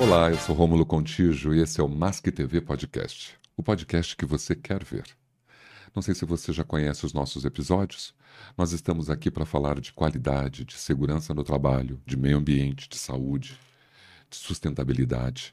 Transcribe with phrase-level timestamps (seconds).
[0.00, 4.24] Olá, eu sou Rômulo Contígio e esse é o Masque TV Podcast, o podcast que
[4.24, 5.04] você quer ver.
[5.92, 8.14] Não sei se você já conhece os nossos episódios.
[8.56, 12.96] Nós estamos aqui para falar de qualidade, de segurança no trabalho, de meio ambiente, de
[12.96, 13.58] saúde,
[14.30, 15.52] de sustentabilidade.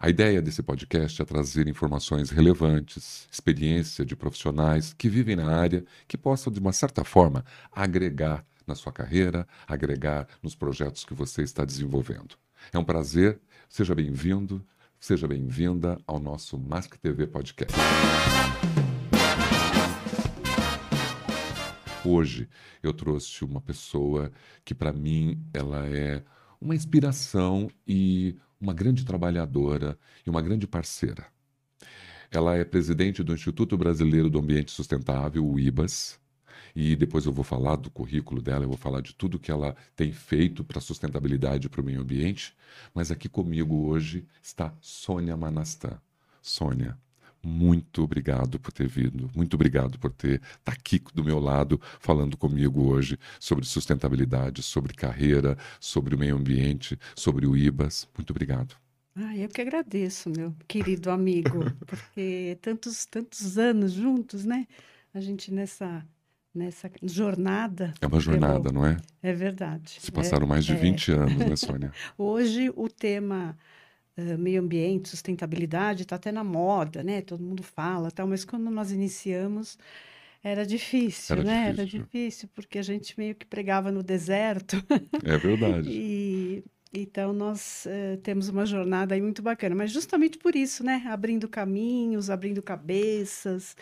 [0.00, 5.84] A ideia desse podcast é trazer informações relevantes, experiência de profissionais que vivem na área,
[6.08, 11.42] que possam, de uma certa forma, agregar na sua carreira, agregar nos projetos que você
[11.42, 12.36] está desenvolvendo.
[12.72, 14.64] É um prazer, seja bem-vindo,
[14.98, 17.74] seja bem-vinda ao nosso Mask TV Podcast.
[22.04, 22.48] Hoje
[22.82, 24.30] eu trouxe uma pessoa
[24.64, 26.22] que para mim ela é
[26.60, 31.26] uma inspiração e uma grande trabalhadora e uma grande parceira.
[32.30, 36.18] Ela é presidente do Instituto Brasileiro do Ambiente Sustentável, o IBAS,
[36.76, 39.74] e depois eu vou falar do currículo dela, eu vou falar de tudo que ela
[39.96, 42.54] tem feito para a sustentabilidade e para o meio ambiente.
[42.92, 45.98] Mas aqui comigo hoje está Sônia Manastan.
[46.42, 46.94] Sônia,
[47.42, 52.36] muito obrigado por ter vindo, muito obrigado por ter tá aqui do meu lado falando
[52.36, 58.06] comigo hoje sobre sustentabilidade, sobre carreira, sobre o meio ambiente, sobre o IBAS.
[58.14, 58.76] Muito obrigado.
[59.14, 64.66] Ah, eu que agradeço, meu querido amigo, porque tantos tantos anos juntos, né?
[65.14, 66.06] A gente nessa
[66.56, 67.94] nessa jornada.
[68.00, 68.96] É uma jornada, não é?
[69.22, 69.98] É verdade.
[70.00, 70.76] Se passaram é, mais de é.
[70.76, 71.92] 20 anos, né, Sônia?
[72.16, 73.56] Hoje o tema
[74.16, 77.20] uh, meio ambiente, sustentabilidade está até na moda, né?
[77.20, 79.78] Todo mundo fala, tal, mas quando nós iniciamos
[80.42, 81.72] era difícil, era né?
[81.72, 81.82] Difícil.
[81.82, 84.76] Era difícil porque a gente meio que pregava no deserto.
[85.24, 85.88] É verdade.
[85.90, 91.04] e então nós uh, temos uma jornada aí muito bacana, mas justamente por isso, né?
[91.08, 93.76] Abrindo caminhos, abrindo cabeças.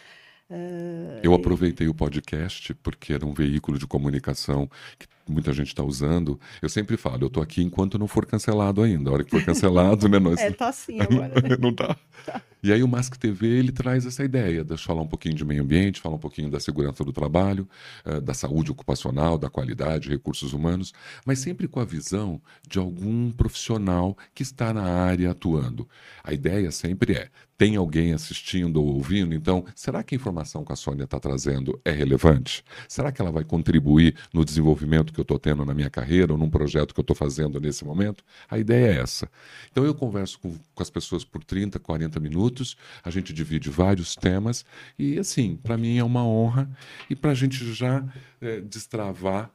[0.50, 5.82] Uh, eu aproveitei o podcast porque era um veículo de comunicação que muita gente está
[5.82, 6.38] usando.
[6.60, 9.08] Eu sempre falo, eu estou aqui enquanto não for cancelado ainda.
[9.08, 10.18] A hora que for cancelado, né?
[10.18, 10.38] Nós...
[10.44, 11.32] É, tá assim agora.
[11.58, 11.96] não tá.
[12.26, 12.42] tá.
[12.62, 15.62] E aí o Mask TV, ele traz essa ideia de falar um pouquinho de meio
[15.62, 17.68] ambiente, falar um pouquinho da segurança do trabalho,
[18.04, 20.92] uh, da saúde ocupacional, da qualidade, recursos humanos,
[21.24, 25.88] mas sempre com a visão de algum profissional que está na área atuando.
[26.22, 30.72] A ideia sempre é, tem alguém assistindo ou ouvindo, então, será que a informação que
[30.72, 32.64] a Sônia está trazendo é relevante?
[32.88, 36.38] Será que ela vai contribuir no desenvolvimento que eu estou tendo na minha carreira ou
[36.38, 38.24] num projeto que eu estou fazendo nesse momento?
[38.48, 39.30] A ideia é essa.
[39.70, 44.16] Então, eu converso com, com as pessoas por 30, 40 minutos, a gente divide vários
[44.16, 44.64] temas
[44.98, 46.68] e, assim, para mim é uma honra
[47.08, 48.04] e para a gente já
[48.40, 49.50] é, destravar.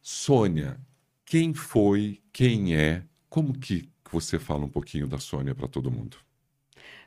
[0.00, 0.78] Sônia,
[1.24, 6.16] quem foi, quem é, como que você fala um pouquinho da Sônia para todo mundo?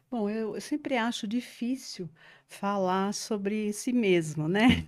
[0.09, 2.09] Bom, eu, eu sempre acho difícil
[2.47, 4.88] falar sobre si mesmo, né?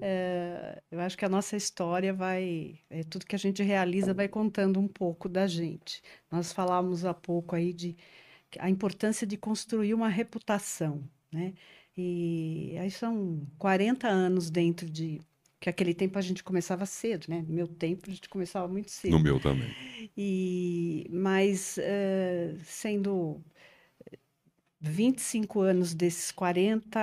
[0.00, 4.28] é, eu acho que a nossa história vai, é, tudo que a gente realiza vai
[4.28, 6.02] contando um pouco da gente.
[6.30, 7.96] Nós falamos há pouco aí de
[8.58, 11.02] a importância de construir uma reputação,
[11.32, 11.52] né?
[11.96, 15.20] E aí são 40 anos dentro de
[15.60, 17.44] que aquele tempo a gente começava cedo, né?
[17.46, 19.12] No meu tempo a gente começava muito cedo.
[19.12, 19.74] No meu também.
[20.16, 23.42] E mas uh, sendo
[24.80, 27.00] 25 anos desses 40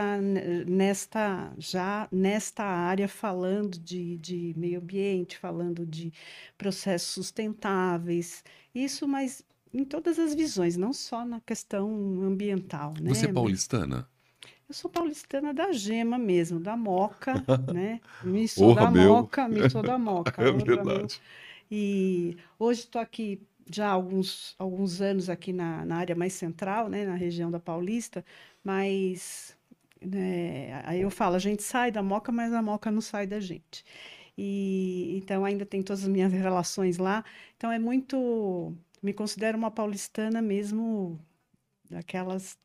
[0.65, 6.13] nesta já nesta área falando de, de meio ambiente, falando de
[6.57, 8.43] processos sustentáveis,
[8.73, 9.43] isso, mas
[9.73, 11.89] em todas as visões, não só na questão
[12.23, 12.93] ambiental.
[13.01, 13.13] Né?
[13.13, 14.07] Você é paulistana?
[14.67, 17.33] Eu sou paulistana da gema mesmo, da Moca,
[17.73, 17.99] né?
[18.23, 19.09] Me sou Orra da meu.
[19.09, 20.41] Moca, me sou da Moca.
[20.41, 20.87] É verdade.
[20.87, 21.07] Meu.
[21.69, 26.89] E hoje estou aqui já há alguns, alguns anos aqui na, na área mais central,
[26.89, 28.23] né, na região da Paulista,
[28.63, 29.57] mas
[30.01, 33.39] né, aí eu falo, a gente sai da Moca, mas a Moca não sai da
[33.39, 33.83] gente.
[34.37, 37.23] E então ainda tem todas as minhas relações lá.
[37.57, 41.19] Então é muito, me considero uma paulistana mesmo
[41.89, 42.57] daquelas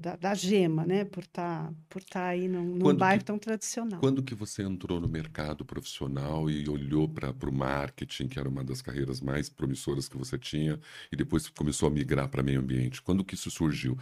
[0.00, 1.04] da, da, gema, né?
[1.04, 4.00] Por estar tá, por tá aí num, num bairro que, tão tradicional.
[4.00, 8.64] Quando que você entrou no mercado profissional e olhou para o marketing, que era uma
[8.64, 10.80] das carreiras mais promissoras que você tinha,
[11.12, 13.02] e depois começou a migrar para meio ambiente?
[13.02, 13.98] Quando que isso surgiu?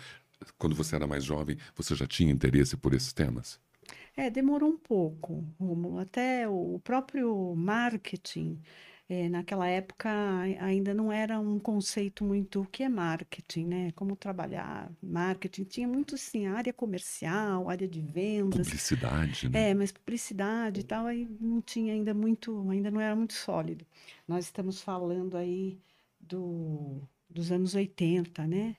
[0.58, 3.58] Quando você era mais jovem, você já tinha interesse por esses temas?
[4.16, 5.44] É, demorou um pouco,
[6.00, 8.60] Até o próprio marketing
[9.08, 10.10] é, naquela época
[10.60, 13.92] ainda não era um conceito muito o que é marketing, né?
[13.92, 15.64] Como trabalhar marketing.
[15.64, 18.66] Tinha muito assim, área comercial, área de vendas.
[18.66, 19.70] Publicidade, né?
[19.70, 23.86] É, mas publicidade e tal, aí não tinha ainda muito, ainda não era muito sólido.
[24.26, 25.78] Nós estamos falando aí
[26.18, 28.74] do, dos anos 80, né?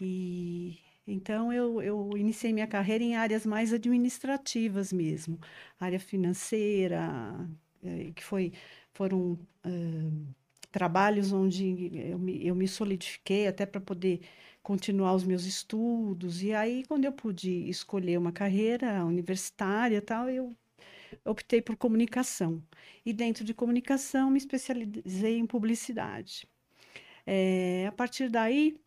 [0.00, 5.38] E então eu, eu iniciei minha carreira em áreas mais administrativas mesmo,
[5.80, 7.48] área financeira,
[8.14, 8.52] que foi
[8.98, 10.34] foram uh,
[10.72, 14.22] trabalhos onde eu me, eu me solidifiquei até para poder
[14.60, 16.42] continuar os meus estudos.
[16.42, 20.52] E aí, quando eu pude escolher uma carreira universitária tal, eu
[21.24, 22.60] optei por comunicação.
[23.06, 26.48] E dentro de comunicação, me especializei em publicidade.
[27.24, 28.80] É, a partir daí,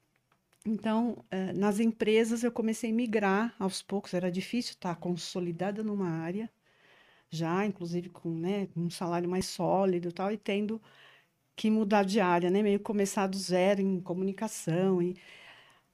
[0.66, 1.24] então,
[1.56, 6.52] nas empresas eu comecei a migrar aos poucos, era difícil estar consolidada numa área,
[7.32, 10.82] já, inclusive com né, um salário mais sólido e tal, e tendo
[11.56, 12.62] que mudar de área, né?
[12.64, 15.02] Meio começar do zero em comunicação.
[15.02, 15.16] E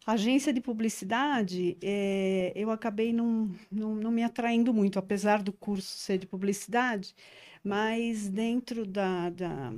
[0.05, 5.97] agência de publicidade, é, eu acabei não, não, não me atraindo muito, apesar do curso
[5.97, 7.15] ser de publicidade,
[7.63, 9.71] mas dentro da, da,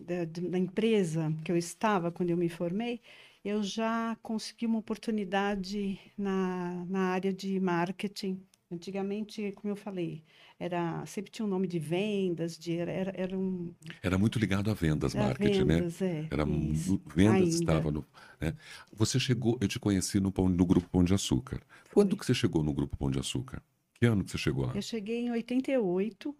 [0.00, 3.00] da, da empresa que eu estava quando eu me formei,
[3.44, 8.40] eu já consegui uma oportunidade na, na área de marketing.
[8.70, 10.22] Antigamente, como eu falei,
[10.62, 14.70] era sempre tinha um nome de vendas, de era, era, era um era muito ligado
[14.70, 15.74] a vendas, marketing, né?
[15.76, 16.28] vendas, né?
[16.30, 17.48] É, era isso, vendas ainda.
[17.48, 18.06] estava no,
[18.40, 18.54] né?
[18.92, 21.60] Você chegou, eu te conheci no, no grupo Pão de Açúcar.
[21.92, 22.18] Quando Foi.
[22.18, 23.60] que você chegou no grupo Pão de Açúcar?
[23.94, 24.72] Que ano que você chegou lá?
[24.74, 26.34] Eu cheguei em 88,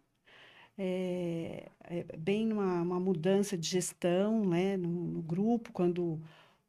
[0.78, 6.20] é, é, bem numa uma mudança de gestão, né, no, no grupo, quando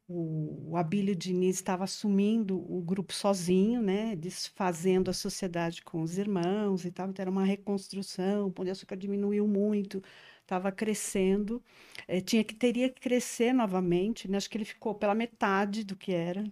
[0.08, 6.18] o, o Abílio Diniz estava assumindo o grupo sozinho, né, desfazendo a sociedade com os
[6.18, 10.02] irmãos e tal, então era uma reconstrução, o Pão de Açúcar diminuiu muito,
[10.42, 11.62] estava crescendo,
[12.06, 15.96] eh, tinha que teria que crescer novamente, né, acho que ele ficou pela metade do
[15.96, 16.44] que era,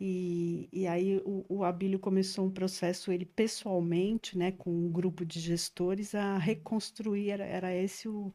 [0.00, 5.24] e, e aí o, o Abílio começou um processo, ele pessoalmente, né, com um grupo
[5.26, 8.32] de gestores, a reconstruir, era, era esse o,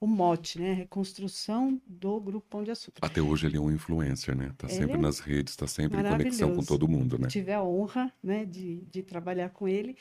[0.00, 0.72] o mote, né?
[0.72, 3.00] Reconstrução do Grupo Pão de Açúcar.
[3.04, 4.52] Até hoje ele é um influencer, né?
[4.58, 7.28] Tá Ele sempre é nas redes, tá sempre em conexão com todo mundo, né?
[7.28, 9.96] Tive a honra, né, de, de trabalhar com ele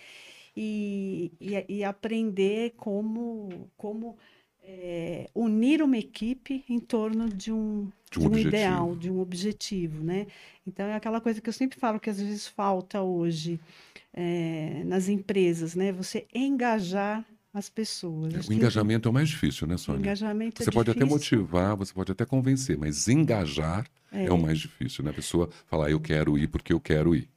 [0.56, 4.18] e, e, e aprender como, como
[4.64, 9.20] é, unir uma equipe em torno de um, De um de um ideal, de um
[9.20, 10.28] objetivo, né?
[10.68, 13.60] Então, é aquela coisa que eu sempre falo que às vezes falta hoje
[14.14, 15.92] é, nas empresas, né?
[15.92, 17.26] Você engajar
[17.58, 18.34] as pessoas.
[18.34, 20.00] É, Acho O que engajamento é o mais difícil, né, o Sônia?
[20.00, 21.40] engajamento é Você pode até difícil.
[21.40, 25.12] motivar, você pode até convencer, mas engajar é, o mais difícil, né?
[25.12, 27.30] A pessoa falar, eu quero ir porque eu quero ir.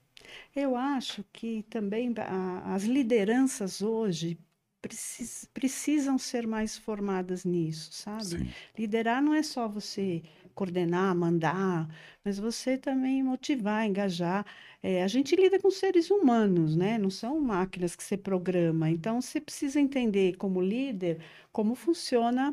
[0.55, 4.38] Eu acho que também a- as lideranças hoje
[4.82, 8.25] precis- precisam ser mais formadas nisso, sabe?
[8.25, 8.49] Sim.
[8.79, 10.23] Liderar não é só você
[10.58, 11.88] coordenar, mandar,
[12.25, 14.44] mas você também motivar, engajar.
[14.82, 16.99] É, a gente lida com seres humanos, né?
[16.99, 18.90] Não são máquinas que você programa.
[18.90, 21.20] Então, você precisa entender como líder
[21.52, 22.52] como funciona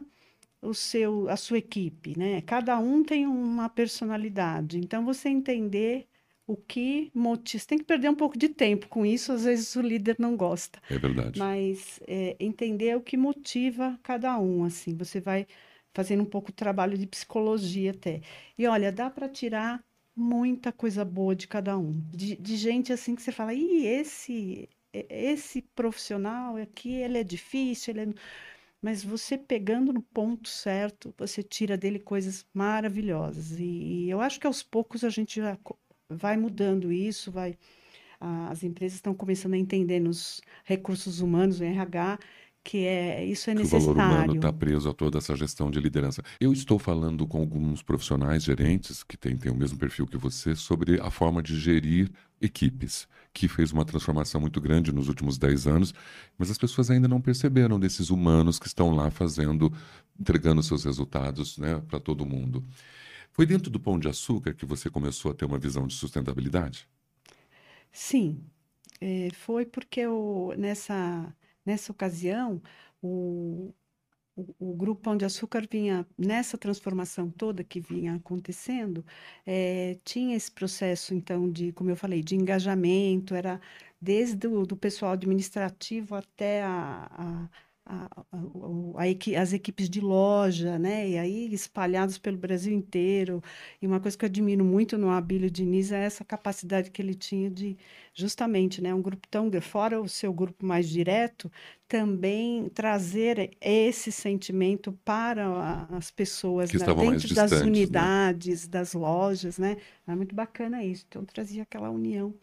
[0.62, 2.42] o seu, a sua equipe, né?
[2.42, 4.78] Cada um tem uma personalidade.
[4.78, 6.08] Então, você entender
[6.48, 7.60] o que motiva.
[7.60, 10.36] Você tem que perder um pouco de tempo com isso, às vezes o líder não
[10.38, 10.80] gosta.
[10.90, 11.40] É verdade.
[11.40, 15.48] Mas é, entender o que motiva cada um, assim, você vai
[15.96, 18.22] fazendo um pouco de trabalho de psicologia até.
[18.58, 19.84] E olha, dá para tirar
[20.16, 24.70] muita coisa boa de cada um, de, de gente assim que você fala, e esse
[25.10, 28.14] esse profissional aqui, ele é difícil, ele é...
[28.82, 33.60] Mas você pegando no ponto certo, você tira dele coisas maravilhosas.
[33.60, 33.64] E,
[34.06, 35.58] e eu acho que aos poucos a gente já
[36.10, 37.58] vai mudando isso, vai
[38.20, 42.20] as empresas estão começando a entender nos recursos humanos, no RH,
[42.66, 44.36] que é isso é que o valor humano necessário.
[44.38, 46.24] está preso a toda essa gestão de liderança.
[46.40, 50.56] Eu estou falando com alguns profissionais gerentes que têm, têm o mesmo perfil que você
[50.56, 52.10] sobre a forma de gerir
[52.42, 55.94] equipes, que fez uma transformação muito grande nos últimos 10 anos,
[56.40, 59.72] mas as pessoas ainda não perceberam desses humanos que estão lá fazendo,
[60.20, 62.66] entregando seus resultados né, para todo mundo.
[63.32, 66.88] Foi dentro do Pão de Açúcar que você começou a ter uma visão de sustentabilidade?
[67.92, 68.44] Sim,
[69.00, 71.32] eh, foi porque eu, nessa,
[71.66, 72.62] nessa ocasião
[73.02, 73.74] o,
[74.36, 79.06] o, o Grupo Pão de Açúcar vinha, nessa transformação toda que vinha acontecendo,
[79.46, 83.60] eh, tinha esse processo, então, de, como eu falei, de engajamento, era
[84.02, 87.50] desde o do pessoal administrativo até a, a,
[87.86, 91.10] a, a- equi- as equipes de loja, né?
[91.10, 93.44] E aí espalhados pelo Brasil inteiro.
[93.82, 97.14] E uma coisa que eu admiro muito no Abílio Diniz é essa capacidade que ele
[97.14, 97.78] tinha de,
[98.14, 98.94] justamente, né?
[98.94, 101.52] Um grupo tão fora o seu grupo mais direto,
[101.88, 107.68] também trazer esse sentimento para as pessoas mais dentro das né?
[107.68, 109.78] unidades, das lojas, né?
[110.08, 111.06] Era muito bacana isso.
[111.08, 112.34] Então trazia aquela união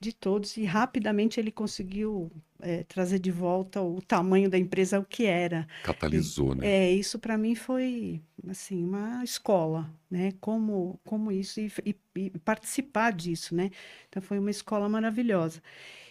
[0.00, 2.30] de todos e rapidamente ele conseguiu
[2.60, 5.68] eh, trazer de volta o tamanho da empresa ao que era.
[5.84, 6.66] Catalisou, né?
[6.66, 10.32] É, isso para mim foi assim uma escola, né?
[10.40, 13.70] Como como isso e, e- e participar disso, né?
[14.08, 15.62] Então foi uma escola maravilhosa.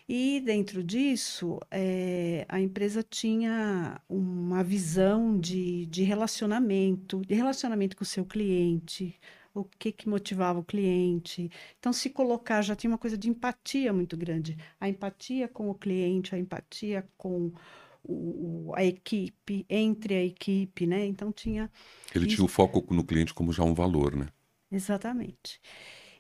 [0.08, 8.04] E dentro disso, é, a empresa tinha uma visão de, de relacionamento, de relacionamento com
[8.04, 9.16] o seu cliente,
[9.54, 11.50] o que, que motivava o cliente.
[11.80, 14.58] Então, se colocar, já tinha uma coisa de empatia muito grande.
[14.80, 17.52] A empatia com o cliente, a empatia com
[18.04, 21.06] o, a equipe, entre a equipe, né?
[21.06, 21.70] Então, tinha.
[22.14, 22.36] Ele isso...
[22.36, 24.28] tinha o foco no cliente como já um valor, né?
[24.72, 25.60] Exatamente.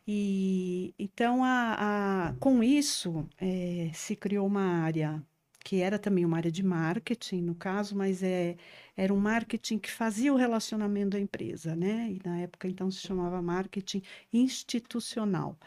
[0.07, 5.23] E então, a, a, com isso, é, se criou uma área
[5.63, 8.55] que era também uma área de marketing, no caso, mas é,
[8.95, 12.09] era um marketing que fazia o relacionamento da empresa, né?
[12.11, 14.01] E na época, então, se chamava marketing
[14.31, 15.57] institucional,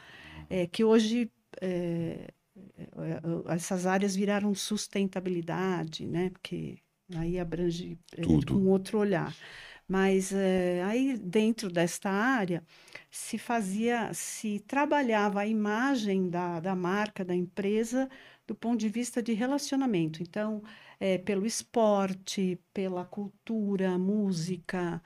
[0.48, 1.30] é, que hoje
[1.60, 2.28] é,
[2.96, 6.30] é essas áreas viraram sustentabilidade, né?
[6.30, 6.78] Porque
[7.14, 9.34] aí abrange é, com outro olhar.
[9.88, 12.62] Mas é, aí dentro desta área
[13.10, 18.08] se fazia, se trabalhava a imagem da, da marca, da empresa,
[18.46, 20.22] do ponto de vista de relacionamento.
[20.22, 20.62] Então,
[20.98, 25.02] é, pelo esporte, pela cultura, música,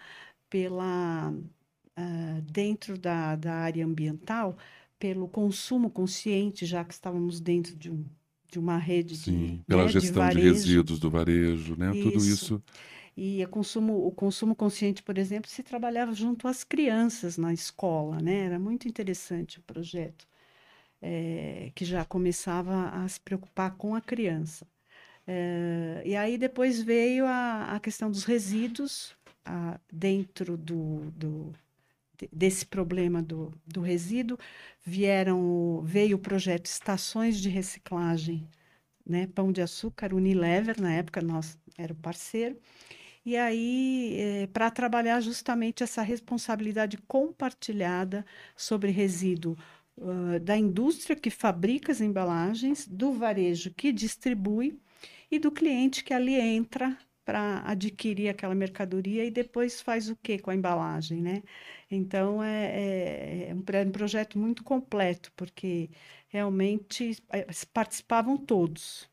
[0.49, 4.57] pela uh, dentro da, da área ambiental,
[4.99, 8.05] pelo consumo consciente, já que estávamos dentro de, um,
[8.49, 11.95] de uma rede Sim, de, pela né, gestão de, de, resíduos do varejo, né?
[11.95, 12.03] Isso.
[12.03, 12.63] Tudo isso
[13.17, 18.21] e o consumo, o consumo consciente, por exemplo, se trabalhava junto às crianças na escola,
[18.21, 18.47] né?
[18.47, 20.27] Era muito interessante o projeto,
[21.03, 24.67] é, que já começava a se preocupar com a criança.
[25.27, 31.53] É, e aí depois veio a, a questão dos resíduos a, dentro do, do,
[32.33, 34.39] desse problema do, do resíduo
[34.85, 38.49] vieram veio o projeto estações de reciclagem
[39.05, 42.57] né pão de açúcar Unilever na época nós era o parceiro
[43.27, 48.25] e aí, é, eh, para trabalhar justamente essa responsabilidade compartilhada
[48.57, 49.57] sobre resíduo
[49.99, 54.79] uh, da indústria que fabrica as embalagens, do varejo que distribui
[55.31, 60.39] e do cliente que ali entra para adquirir aquela mercadoria e depois faz o que
[60.39, 61.43] com a embalagem, né?
[61.91, 65.91] Então é, é, é, um, é um projeto muito completo, porque
[66.29, 69.09] realmente eh, participavam todos.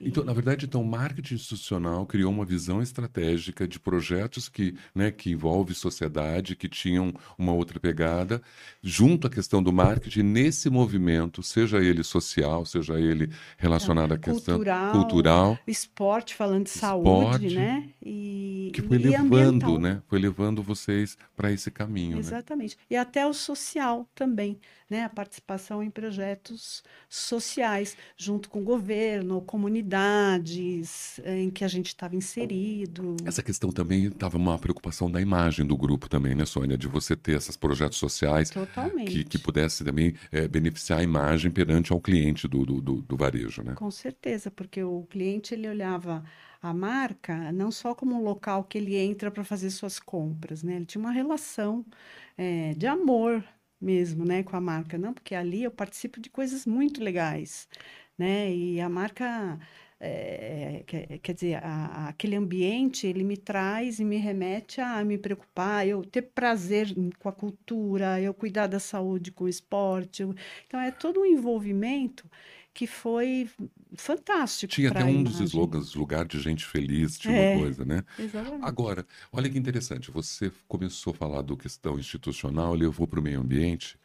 [0.00, 5.10] Então, na verdade, então, o marketing institucional criou uma visão estratégica de projetos que, né,
[5.10, 8.40] que envolve sociedade, que tinham uma outra pegada,
[8.82, 14.56] junto à questão do marketing, nesse movimento, seja ele social, seja ele relacionado à questão
[14.56, 17.88] cultural, cultural esporte, falando de esporte, saúde, né?
[18.02, 20.02] E, que foi levando, né?
[20.08, 22.14] Foi levando vocês para esse caminho.
[22.14, 22.20] Né?
[22.20, 22.76] Exatamente.
[22.76, 22.82] Né?
[22.90, 24.58] E até o social também,
[24.88, 25.04] né?
[25.04, 29.80] A participação em projetos sociais, junto com o governo, comunidade
[30.40, 33.16] comunidades eh, em que a gente estava inserido.
[33.24, 36.76] Essa questão também estava uma preocupação da imagem do grupo também, né, Sônia?
[36.76, 38.50] De você ter esses projetos sociais
[39.06, 43.16] que, que pudesse também é, beneficiar a imagem perante ao cliente do, do, do, do
[43.16, 43.74] varejo, né?
[43.74, 46.22] Com certeza, porque o cliente ele olhava
[46.62, 50.76] a marca não só como um local que ele entra para fazer suas compras, né?
[50.76, 51.84] Ele tinha uma relação
[52.36, 53.44] é, de amor
[53.80, 57.66] mesmo, né, com a marca, não, porque ali eu participo de coisas muito legais,
[58.18, 58.52] né?
[58.54, 59.58] E a marca
[60.00, 65.18] é, quer, quer dizer, a, aquele ambiente, ele me traz e me remete a me
[65.18, 66.88] preocupar, eu ter prazer
[67.18, 70.22] com a cultura, eu cuidar da saúde com o esporte.
[70.22, 70.34] Eu,
[70.66, 72.28] então, é todo um envolvimento
[72.72, 73.48] que foi
[73.96, 74.72] fantástico.
[74.72, 78.04] Tinha até um dos slogans, lugar de gente feliz, tinha é, uma coisa, né?
[78.18, 78.64] Exatamente.
[78.64, 83.40] Agora, olha que interessante, você começou a falar do questão institucional, levou para o meio
[83.40, 83.98] ambiente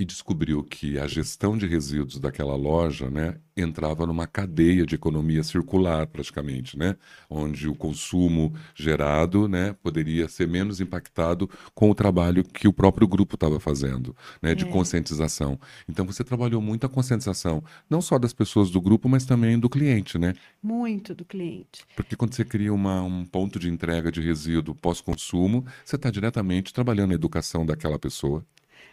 [0.00, 5.44] e descobriu que a gestão de resíduos daquela loja, né, entrava numa cadeia de economia
[5.44, 6.96] circular praticamente, né,
[7.28, 13.06] onde o consumo gerado, né, poderia ser menos impactado com o trabalho que o próprio
[13.06, 14.68] grupo estava fazendo, né, de é.
[14.68, 15.60] conscientização.
[15.86, 19.70] Então você trabalhou muito a conscientização, não só das pessoas do grupo, mas também do
[19.70, 20.34] cliente, né?
[20.60, 21.86] Muito do cliente.
[21.94, 26.74] Porque quando você cria uma, um ponto de entrega de resíduo pós-consumo, você está diretamente
[26.74, 28.44] trabalhando a educação daquela pessoa.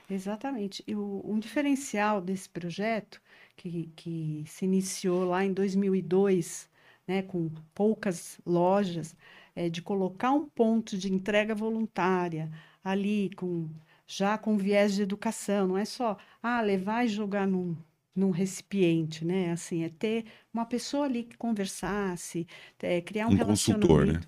[0.08, 0.84] Exatamente.
[0.86, 3.20] E o, um diferencial desse projeto,
[3.56, 6.70] que, que se iniciou lá em 2002,
[7.08, 9.16] né, com poucas lojas,
[9.56, 12.52] é de colocar um ponto de entrega voluntária
[12.84, 13.72] ali, com
[14.06, 17.76] já com viés de educação, não é só ah, levar e jogar num,
[18.18, 19.52] num recipiente, né?
[19.52, 22.48] Assim, é ter uma pessoa ali que conversasse,
[22.82, 23.88] é, criar um, um relacionamento.
[23.88, 24.22] Consultor, né?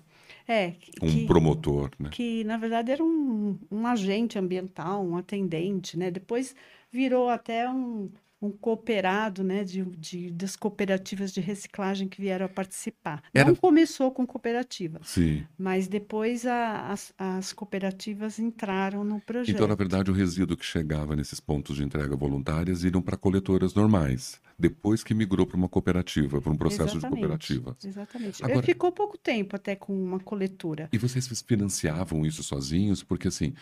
[0.48, 2.08] É, um promotor, né?
[2.10, 6.10] Que, na verdade, era um, um agente ambiental, um atendente, né?
[6.10, 6.54] Depois
[6.90, 8.10] virou até um,
[8.42, 13.22] um cooperado, né, de, de, das cooperativas de reciclagem que vieram a participar.
[13.34, 15.44] Era- Não começou com cooperativa, Sim.
[15.58, 19.54] mas depois a- as, as cooperativas entraram no projeto.
[19.54, 23.74] Então, na verdade, o resíduo que chegava nesses pontos de entrega voluntárias iam para coletoras
[23.74, 27.76] normais, depois que migrou para uma cooperativa, para um processo de Exatamente, cooperativa.
[27.84, 28.44] Exatamente.
[28.44, 30.88] Agora- Ficou pouco tempo até com uma coletora.
[30.92, 33.02] E vocês financiavam isso sozinhos?
[33.02, 33.52] Porque assim,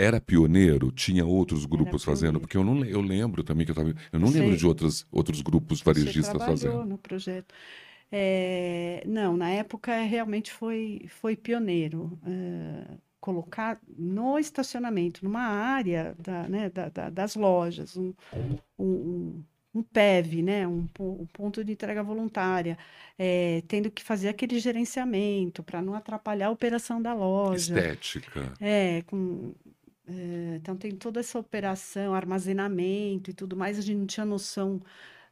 [0.00, 3.94] era pioneiro, tinha outros grupos fazendo, porque eu não eu lembro também que eu tava,
[4.12, 6.84] eu não Você- lembro de outros outros grupos varejistas fazendo.
[6.84, 7.54] no projeto.
[8.12, 12.18] É, não, na época realmente foi, foi pioneiro.
[12.26, 12.84] é,
[13.20, 18.14] colocar no estacionamento, numa área da, né, da- da- das lojas, um,
[18.78, 19.42] um,
[19.74, 22.78] um- PEV, né, um, um ponto de entrega voluntária,
[23.18, 27.74] é, tendo que fazer aquele gerenciamento para não atrapalhar a operação da loja.
[27.78, 28.54] Estética.
[28.58, 29.52] É, com,
[30.10, 34.80] é, então tem toda essa operação, armazenamento e tudo mais, a gente não tinha noção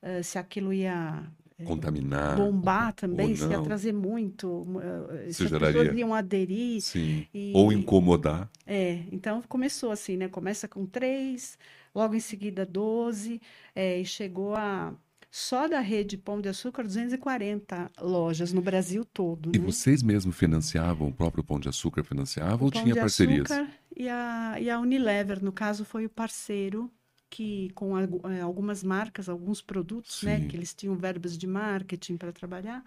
[0.00, 1.24] eh, se aquilo ia
[1.64, 2.36] Contaminar.
[2.36, 4.64] bombar também, se ia trazer muito,
[5.10, 6.80] eh, Se se as geraria- pessoas iam aderir.
[6.80, 7.26] Sim.
[7.34, 8.48] E, Ou incomodar.
[8.64, 10.28] é, então começou assim, né?
[10.28, 11.58] Começa com três,
[11.92, 13.40] logo em seguida 12,
[13.74, 14.94] é, e chegou a
[15.30, 19.64] só da rede Pão de Açúcar 240 lojas no Brasil todo, E né?
[19.64, 23.50] vocês mesmos financiavam, o próprio Pão de Açúcar financiava ou Pão tinha de parcerias?
[23.50, 26.90] Açúcar e a, e a Unilever, no caso, foi o parceiro
[27.30, 30.48] que, com eh, algumas marcas, alguns produtos, né, Sim.
[30.48, 32.82] que eles tinham verbas de marketing para trabalhar,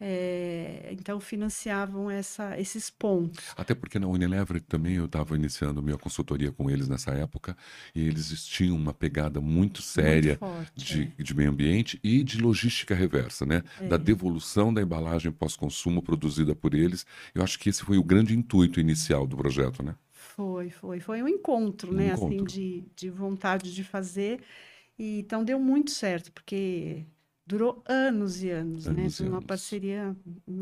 [0.00, 3.44] eh, então financiavam essa, esses pontos.
[3.56, 7.56] Até porque na Unilever também eu estava iniciando minha consultoria com eles nessa época
[7.94, 12.38] e eles tinham uma pegada muito séria Muito forte, de, de meio ambiente e de
[12.40, 13.62] logística reversa, né?
[13.80, 13.88] É.
[13.88, 17.04] Da devolução da embalagem pós-consumo produzida por eles.
[17.34, 19.94] Eu acho que esse foi o grande intuito inicial do projeto, né?
[20.12, 22.46] Foi, foi, foi um encontro, Um né, assim, encontro.
[22.46, 24.40] de, de vontade de fazer,
[24.98, 27.04] e então deu muito certo, porque
[27.50, 29.50] durou anos e anos, né, Anos e foi uma anos.
[29.50, 30.16] parceria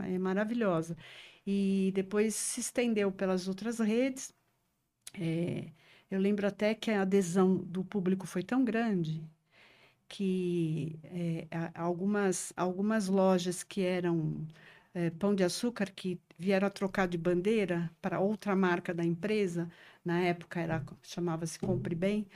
[0.04, 0.96] é, maravilhosa,
[1.46, 4.34] e depois se estendeu pelas outras redes,
[5.14, 5.72] É,
[6.10, 9.22] eu lembro até que a adesão do público foi tão grande
[10.08, 14.46] que é, algumas, algumas lojas que eram
[14.94, 19.70] é, Pão de Açúcar, que vieram a trocar de bandeira para outra marca da empresa,
[20.04, 22.26] na época era chamava-se Compre Bem,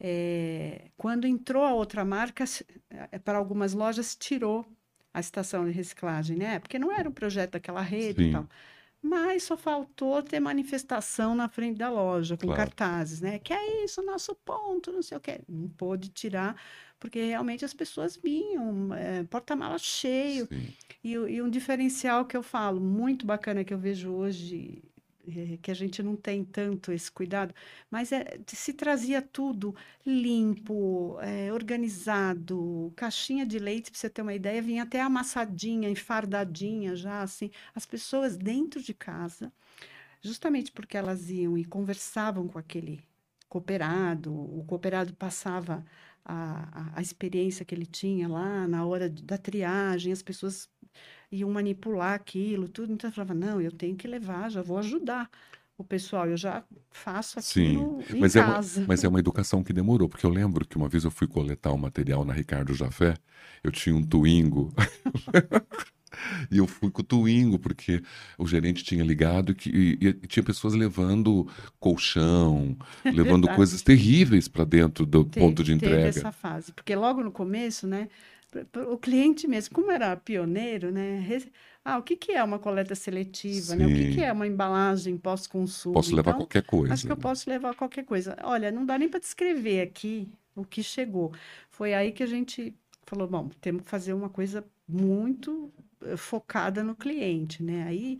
[0.00, 4.64] é, quando entrou a outra marca, se- é, para algumas lojas tirou
[5.12, 6.58] a estação de reciclagem, né?
[6.58, 8.28] Porque não era um projeto daquela rede Sim.
[8.28, 8.48] e tal.
[9.00, 12.56] Mas só faltou ter manifestação na frente da loja, com Claro.
[12.56, 13.38] cartazes, né?
[13.38, 15.40] Que é isso, nosso ponto, não sei o quê.
[15.48, 16.60] Não pôde tirar,
[16.98, 20.48] porque realmente as pessoas vinham, é, porta-mala cheio.
[21.02, 24.82] E, e um diferencial que eu falo, muito bacana que eu vejo hoje,
[25.62, 27.54] que a gente não tem tanto esse cuidado,
[27.90, 34.34] mas é, se trazia tudo limpo, eh, organizado, caixinha de leite, para você ter uma
[34.34, 39.52] ideia, vinha até amassadinha, enfardadinha já, assim, as pessoas dentro de casa,
[40.20, 43.00] justamente porque elas iam e conversavam com aquele
[43.48, 45.84] cooperado, o cooperado passava
[46.24, 50.68] a, a, a experiência que ele tinha lá na hora da triagem, as pessoas
[51.30, 52.92] iam manipular aquilo, tudo.
[52.92, 55.30] Então eu falava, não, eu tenho que levar, já vou ajudar
[55.76, 58.84] o pessoal, eu já faço Sim, aquilo em Mas é, uma, casa.
[58.86, 61.72] mas é uma educação que demorou, porque eu lembro que uma vez eu fui coletar
[61.72, 63.14] um material na Ricardo Jafé,
[63.62, 64.72] eu tinha um Twingo,
[66.50, 68.02] e eu fui com o Twingo, porque
[68.36, 71.46] o gerente tinha ligado que, e, e tinha pessoas levando
[71.78, 73.56] colchão, levando Verdade.
[73.56, 76.08] coisas terríveis para dentro do Teve- ponto de teve entrega.
[76.08, 78.08] essa fase, porque logo no começo, né,
[78.90, 81.20] o cliente mesmo, como era pioneiro, né,
[81.84, 83.86] ah, o que que é uma coleta seletiva, né?
[83.86, 85.94] O que que é uma embalagem pós-consumo?
[85.94, 86.92] Posso levar Então, qualquer coisa.
[86.92, 88.36] Acho que eu posso levar qualquer coisa.
[88.42, 91.32] Olha, não dá nem para descrever aqui o que chegou.
[91.70, 92.74] Foi aí que a gente
[93.06, 97.84] falou, bom, temos que fazer uma coisa muito eh, focada no cliente, né?
[97.84, 98.18] Aí,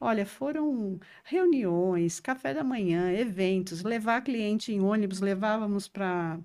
[0.00, 6.38] olha, foram reuniões, café da manhã, eventos, levar cliente em ônibus, levávamos para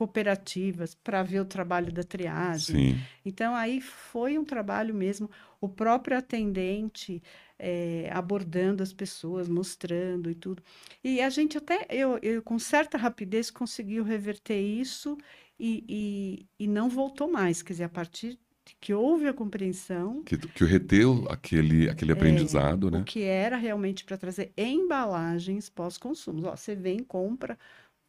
[0.00, 2.94] cooperativas para ver o trabalho da triagem.
[2.94, 7.22] Sim, Então, aí foi um trabalho mesmo, o próprio atendente
[7.58, 10.62] eh, abordando as pessoas, mostrando e tudo.
[11.04, 15.18] E a gente até, eu, eu com certa rapidez, conseguiu reverter isso
[15.58, 17.60] e, e, e não voltou mais.
[17.60, 18.38] Quer dizer, a partir
[18.80, 23.02] que houve a compreensão, que, que reteu aquele, aquele aprendizado, o né?
[23.04, 26.40] que era realmente para trazer embalagens pós-consumo.
[26.40, 27.58] Você vem, compra,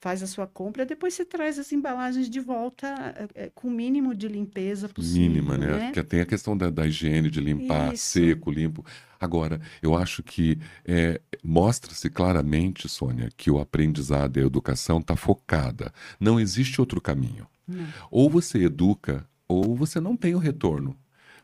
[0.02, 2.88] faz a sua compra, depois você traz as embalagens de volta
[3.36, 5.68] eh, com o mínimo de limpeza possível, Mínima, né?
[5.68, 5.86] né?
[5.86, 8.06] Porque tem a questão da, da higiene, de limpar Isso.
[8.14, 8.84] seco, limpo.
[9.20, 15.16] Agora, eu acho que é, mostra-se claramente, Sônia, que o aprendizado e a educação está
[15.16, 15.94] focada.
[16.20, 17.46] Não existe outro caminho.
[17.68, 17.86] Não.
[18.10, 20.98] Ou você educa, ou você não tem o retorno.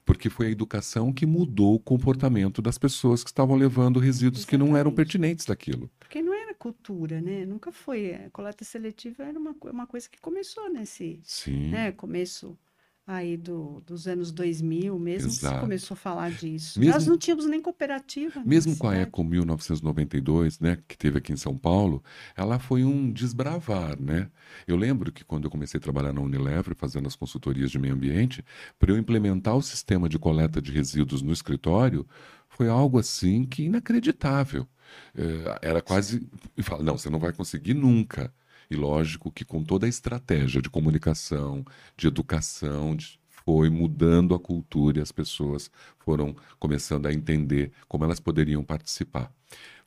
[0.04, 4.58] Porque foi a educação que mudou o comportamento das pessoas que estavam levando resíduos que
[4.58, 4.96] não eram Exatamente.
[4.96, 5.92] pertinentes daquilo.
[6.00, 7.46] Porque não era cultura, né?
[7.46, 8.14] Nunca foi.
[8.16, 11.70] A coleta seletiva era uma, uma coisa que começou nesse, Sim.
[11.70, 11.92] né?
[11.92, 12.58] Começo
[13.06, 15.62] aí do, dos anos 2000 mesmo, que se Exato.
[15.62, 16.78] começou a falar disso.
[16.78, 19.10] Mesmo- Nós não tínhamos nem cooperativa na Mesmo com a cidade.
[19.10, 22.04] Eco 1992, né, que teve aqui em São Paulo,
[22.36, 24.30] ela foi um desbravar, né?
[24.68, 27.94] Eu lembro que quando eu comecei a trabalhar na Unilever, fazendo as consultorias de meio
[27.94, 28.44] ambiente,
[28.78, 32.06] para eu implementar o sistema de coleta de resíduos no escritório,
[32.50, 34.68] foi algo assim que inacreditável.
[35.16, 38.34] Eh, era quase, e fala, não, você não vai conseguir nunca.
[38.70, 41.64] E lógico que com toda a estratégia de comunicação,
[41.96, 48.04] de educação, de- foi mudando a cultura e as pessoas foram começando a entender como
[48.04, 49.32] elas poderiam participar.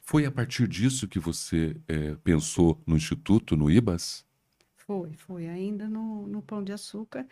[0.02, 4.24] Foi a partir disso que você eh, pensou no Instituto, no IBAS?
[4.76, 5.48] Foi, foi.
[5.48, 7.26] Ainda no, no Pão de Açúcar,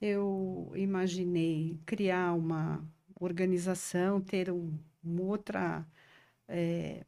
[0.00, 2.86] eu imaginei criar uma
[3.20, 5.86] organização, ter um, uma outra,
[6.48, 7.04] eh,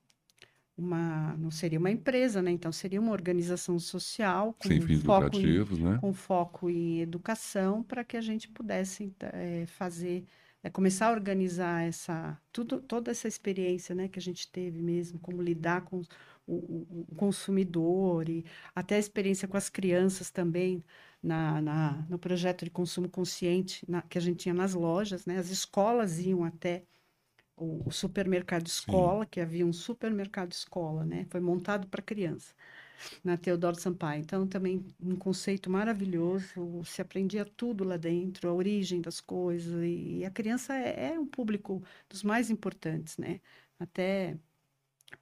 [0.77, 2.51] uma, não seria uma empresa, né?
[2.51, 5.99] Então seria uma organização social Sem com fins foco em, lucrativos, né?
[6.01, 10.25] com foco em educação para que a gente pudesse eh, fazer,
[10.63, 15.19] eh, começar a organizar essa, tudo, toda essa experiência, né, que a gente teve mesmo,
[15.21, 16.01] como lidar com
[16.47, 20.85] o- o consumidor e até a experiência com as crianças também
[21.23, 25.39] na, na- no projeto de consumo consciente na- que a gente tinha nas lojas, né,
[25.39, 26.85] as escolas iam até
[27.57, 32.55] o, supermercado escola, que havia um supermercado escola, né, foi montado para criança
[33.25, 34.21] na Teodoro Sampaio.
[34.23, 40.19] Então, também um conceito maravilhoso, se aprendia tudo lá dentro, a origem das coisas, e,
[40.21, 43.41] e a criança é, é um público dos mais importantes, né?
[43.79, 44.39] Até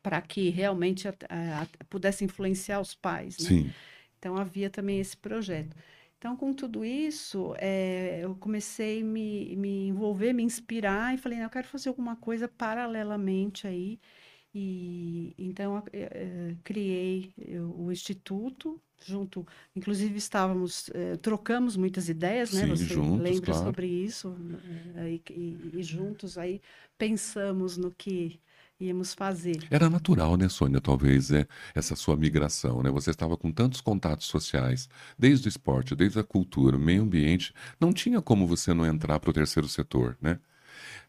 [0.02, 3.58] para que realmente a- a- a- pudesse influenciar os pais, né?
[3.58, 3.74] Sim.
[4.18, 5.76] Então, havia também esse projeto.
[6.22, 11.36] Então, com tudo isso, eh, eu comecei a me, me envolver, me inspirar, e falei,
[11.38, 13.98] "Não, eu quero fazer alguma coisa paralelamente aí,
[14.54, 22.08] e então a- eh, eh, criei eu- o Instituto, junto, inclusive estávamos, eh, trocamos muitas
[22.08, 22.66] ideias, né?
[22.66, 23.54] Sim, Você juntos, lembra claro.
[23.54, 24.36] sobre isso,
[25.08, 26.60] e, e- e juntos aí
[26.98, 28.40] pensamos no que
[28.82, 29.66] íamos fazer.
[29.70, 32.90] Era natural, né, Sônia, talvez, é, essa sua migração, né?
[32.90, 37.92] Você estava com tantos contatos sociais, desde o esporte, desde a cultura, meio ambiente, não
[37.92, 40.38] tinha como você não entrar para o terceiro setor, né?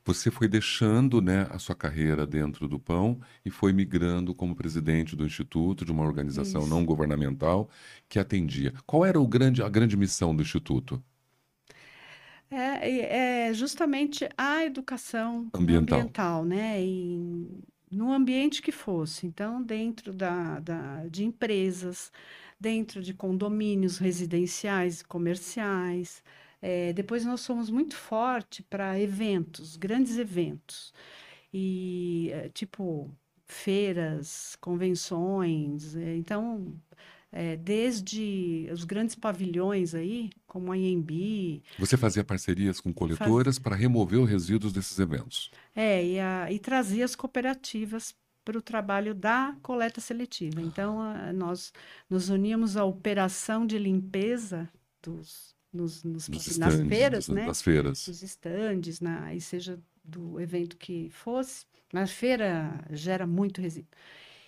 [0.06, 5.16] Você foi deixando, né, a sua carreira dentro do pão e foi migrando como presidente
[5.16, 6.70] do instituto, de uma organização Isso.
[6.70, 7.70] não governamental
[8.10, 8.74] que atendia.
[8.86, 11.02] Qual era o grande, a grande missão do instituto?
[12.56, 16.00] É, é justamente a educação Ambiental.
[16.00, 16.82] ambiental, né?
[16.84, 17.48] E
[17.92, 19.26] no ambiente que fosse.
[19.28, 22.12] Então, dentro da, da- de empresas,
[22.60, 26.24] dentro de condomínios residenciais e comerciais.
[26.62, 30.94] É, depois nós somos muito forte para eventos, grandes eventos.
[31.54, 33.12] E, é, tipo,
[33.46, 35.96] feiras, convenções.
[35.96, 36.74] é, então,
[37.36, 43.76] é, desde os grandes pavilhões aí, como a Anhembi, Você fazia parcerias com coletoras para
[43.76, 45.50] remover os resíduos desses eventos.
[45.76, 48.13] É, e, a, e trazia as cooperativas
[48.46, 50.62] para o trabalho da coleta seletiva.
[50.62, 51.74] Então, a- nós
[52.10, 54.69] nos uníamos à operação de limpeza
[55.02, 57.46] dos, nos, nos- Nos nas feiras, das, né?
[57.48, 58.06] das feiras.
[58.06, 61.65] Dos estandes, na, e seja do evento que fosse.
[61.91, 63.89] Na feira gera muito resíduo.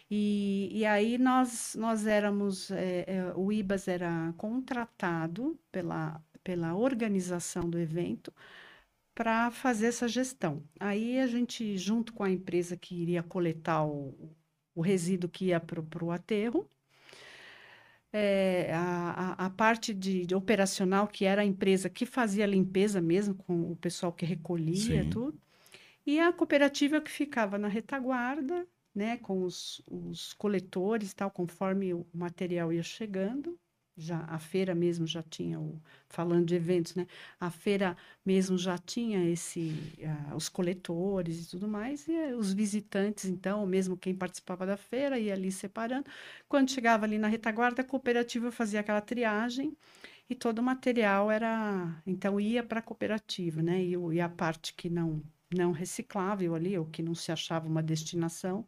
[0.09, 7.69] E, e aí nós, nós éramos, é, é, o IBAS era contratado pela, pela organização
[7.69, 8.31] do evento
[9.15, 10.63] para fazer essa gestão.
[10.79, 14.35] Aí a gente, junto com a empresa que iria coletar o,
[14.75, 16.69] o resíduo que ia para o aterro,
[18.11, 23.01] é, a, a, parte de, de operacional, que era a empresa que fazia a limpeza
[23.01, 25.09] mesmo, com o pessoal que recolhia Sim.
[25.09, 25.37] tudo,
[26.05, 32.05] e a cooperativa que ficava na retaguarda, né, com os, os coletores, tal, conforme o
[32.13, 33.59] material ia chegando.
[33.97, 37.07] Já a feira mesmo já tinha o, falando de eventos, né?
[37.39, 39.71] A feira mesmo já tinha esse,
[40.03, 44.75] ah, os coletores e tudo mais, e eh, os visitantes, então, mesmo quem participava da
[44.75, 46.05] feira, ia ali separando.
[46.49, 49.77] Quando chegava ali na retaguarda, a cooperativa fazia aquela triagem
[50.29, 53.81] e todo o material era, então, ia para a cooperativa, né?
[53.83, 55.21] E, e a parte que não,
[55.55, 58.65] não reciclável ali, ou que não se achava uma destinação,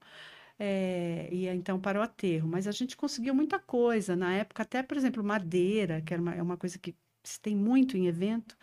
[0.60, 2.48] é, ia então para o aterro.
[2.48, 4.16] Mas a gente conseguiu muita coisa.
[4.16, 7.56] Na época, até, por exemplo, madeira, que era uma, é uma coisa que se tem
[7.56, 8.58] muito em evento,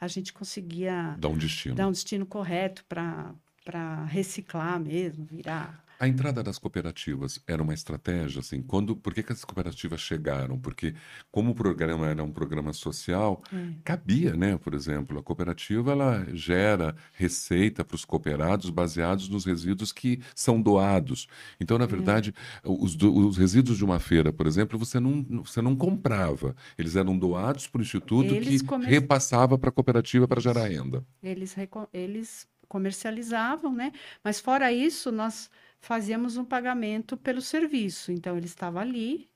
[0.00, 1.74] a gente conseguia Dá um destino.
[1.74, 7.74] dar um destino correto para para reciclar mesmo, virar A entrada das cooperativas era uma
[7.74, 10.56] estratégia, assim, quando, por que, que as cooperativas chegaram?
[10.56, 10.94] Porque
[11.28, 13.72] como o programa era um programa social, É.
[13.82, 14.56] cabia, né?
[14.58, 20.62] Por exemplo, a cooperativa ela gera receita para os cooperados baseados nos resíduos que são
[20.62, 21.26] doados.
[21.60, 22.32] Então, na verdade,
[22.64, 26.54] os, do- os resíduos de uma feira, por exemplo, você não, você não comprava.
[26.78, 31.04] Eles eram doados para o instituto Eles que repassava para a cooperativa para gerar renda.
[31.20, 33.92] Eles, reco- eles comercializavam, né?
[34.22, 38.12] Mas fora isso, nós fazíamos um pagamento pelo serviço.
[38.12, 39.28] Então, ele estava ali,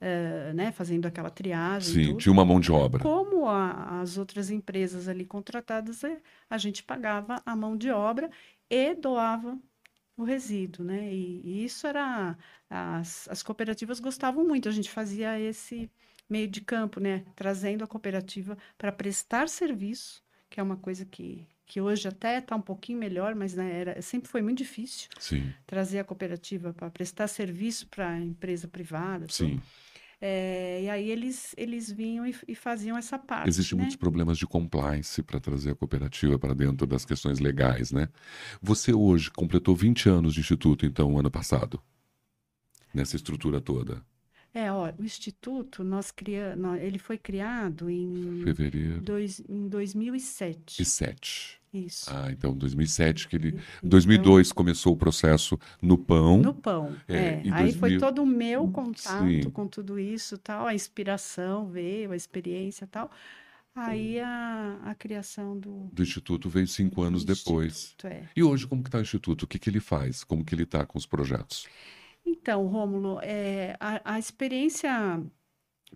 [0.00, 2.18] eh, né, fazendo aquela triagem, Sim, tudo.
[2.18, 3.02] tinha uma mão de obra.
[3.02, 8.30] Como a- as outras empresas ali contratadas, eh, a gente pagava a mão de obra
[8.70, 9.58] e doava
[10.16, 11.12] o resíduo, né?
[11.12, 12.36] E, e isso era
[12.70, 14.68] as, as cooperativas gostavam muito.
[14.68, 15.90] A gente fazia esse
[16.28, 17.24] meio de campo, né?
[17.36, 22.54] Trazendo a cooperativa para prestar serviço, que é uma coisa que, que hoje até está
[22.54, 26.88] um pouquinho melhor, mas né, era, sempre foi muito difícil Sim, trazer a cooperativa para
[26.88, 29.26] prestar serviço para a empresa privada.
[29.28, 29.60] sim.
[30.18, 33.82] É, e aí eles, eles vinham e, e faziam essa parte, Existem né?
[33.82, 38.08] muitos problemas de compliance para trazer a cooperativa para dentro das questões legais, né?
[38.62, 41.82] Você hoje completou 20 anos de instituto, então, ano passado,
[42.94, 44.02] nessa estrutura toda.
[44.56, 50.80] É, ó, o Instituto, nós cria, ele foi criado em, Fevereiro dois, em 2007.
[50.80, 51.60] e 7.
[51.74, 52.06] Isso.
[52.10, 56.38] Ah, então 2007 que ele, Então, 2002 começou o processo no pão.
[56.38, 57.42] No pão, É, é.
[57.52, 59.50] Aí foi 2000 todo o meu contato Sim.
[59.50, 63.10] com tudo isso, tal, a inspiração veio, a experiência, tal.
[63.74, 67.94] Aí a, a criação do do instituto veio cinco anos depois.
[68.04, 68.22] É.
[68.34, 69.42] E hoje como que está o instituto?
[69.42, 70.24] O que que ele faz?
[70.24, 71.66] Como que ele está com os projetos?
[72.26, 74.90] Então, Rômulo, é, a, a experiência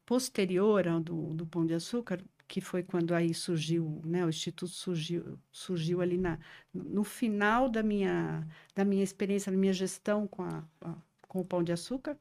[0.06, 4.72] posterior ao do, do Pão de Açúcar, que foi quando aí surgiu, né, o Instituto
[4.72, 6.38] surgiu, surgiu ali na,
[6.74, 10.96] no final da minha, da minha experiência, na minha gestão com, a, a-
[11.28, 12.18] com o Pão de Açúcar,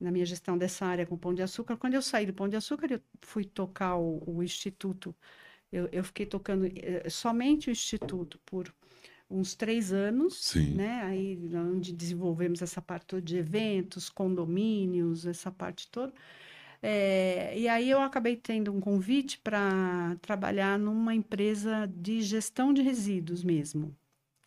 [0.00, 1.76] na minha gestão dessa área com o Pão de Açúcar.
[1.76, 5.14] Quando eu saí do Pão de Açúcar, eu fui tocar o, o Instituto,
[5.72, 8.72] eu, eu fiquei tocando eh, somente o Instituto por
[9.30, 10.74] uns três anos, Sim.
[10.74, 11.02] né?
[11.04, 16.12] Aí onde desenvolvemos essa parte toda de eventos, condomínios, essa parte toda.
[16.82, 22.82] É, e aí eu acabei tendo um convite para trabalhar numa empresa de gestão de
[22.82, 23.94] resíduos mesmo.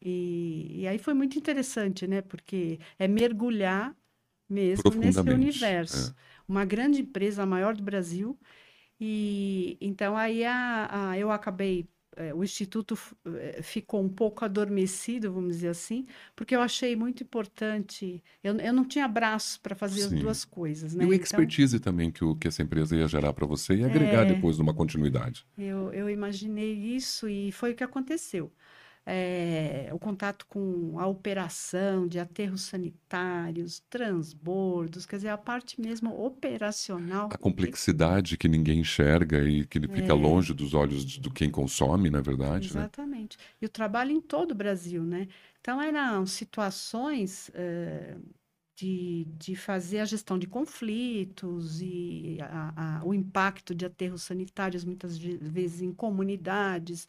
[0.02, 2.22] E, e aí foi muito interessante, né?
[2.22, 3.96] Porque é mergulhar
[4.50, 6.14] mesmo nesse Profundamente, universo.
[6.48, 8.38] Uma grande empresa, a maior do Brasil.
[9.00, 15.32] E então aí a, a- eu acabei, eh, o Instituto eh, ficou um pouco adormecido,
[15.34, 18.24] vamos dizer assim, porque eu achei muito importante.
[18.44, 20.06] Eu, eu não tinha braços para fazer Sim.
[20.06, 21.06] as duas coisas, E né?
[21.06, 24.26] o Então, expertise também que, o, que essa empresa ia gerar para você e agregar
[24.26, 24.26] É.
[24.26, 25.46] depois numa continuidade.
[25.58, 28.52] eu, eu imaginei isso e foi o que aconteceu.
[29.06, 36.18] É, o contato com a operação de aterros sanitários, transbordos, quer dizer, a parte mesmo
[36.26, 37.30] operacional.
[37.30, 40.16] A complexidade que ninguém enxerga e que fica É.
[40.16, 42.84] longe dos olhos de, de quem consome, na verdade, né?
[42.84, 43.38] Exatamente.
[43.62, 45.28] E o trabalho em todo o Brasil, né?
[45.60, 48.16] Então, eram situações eh,
[48.84, 54.84] de, de fazer a gestão de conflitos e a- a- o impacto de aterros sanitários,
[54.86, 57.08] muitas ve- vezes em comunidades,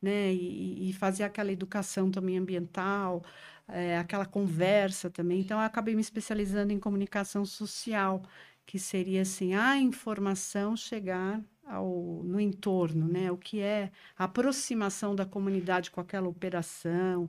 [0.00, 0.32] né?
[0.32, 3.22] E, e fazer aquela educação também ambiental,
[3.68, 5.40] eh, aquela conversa também.
[5.40, 8.22] Então, eu acabei me especializando em comunicação social,
[8.64, 13.30] que seria assim, a informação chegar ao, no entorno, né?
[13.32, 17.28] O que é a aproximação da comunidade com aquela operação,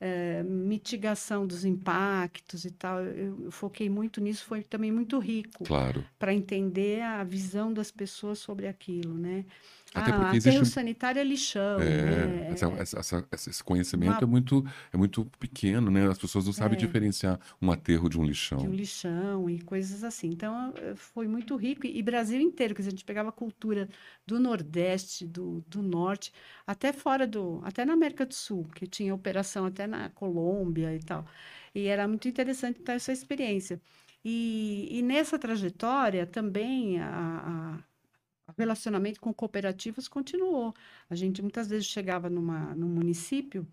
[0.00, 3.00] eh, mitigação dos impactos e tal.
[3.02, 6.04] Eu, eu foquei muito nisso, foi também muito rico Claro.
[6.18, 9.44] para entender a visão das pessoas sobre aquilo, né?
[9.94, 12.48] Até ah, porque aterro existe- sanitário é lixão, É, né?
[12.50, 12.66] essa-
[12.98, 16.06] essa- essa- esse conhecimento Uma- é muito, é muito pequeno, né?
[16.08, 16.80] As pessoas não sabem É.
[16.80, 18.70] diferenciar um aterro de um de um lixão.
[18.70, 20.28] lixão e coisas assim.
[20.28, 21.86] Então, eh, foi muito rico.
[21.86, 23.88] E, Brasil inteiro, quer dizer, a gente pegava cultura
[24.26, 26.32] do Nordeste, do, do Norte,
[26.66, 27.60] até fora do...
[27.64, 31.24] Até na América do Sul, que tinha operação até na Colômbia e tal.
[31.74, 33.80] E era muito interessante ter essa experiência.
[34.24, 37.78] E, e nessa trajetória também a, a-
[38.56, 40.74] relacionamento com cooperativas continuou.
[41.10, 43.66] A gente muitas vezes chegava numa, num município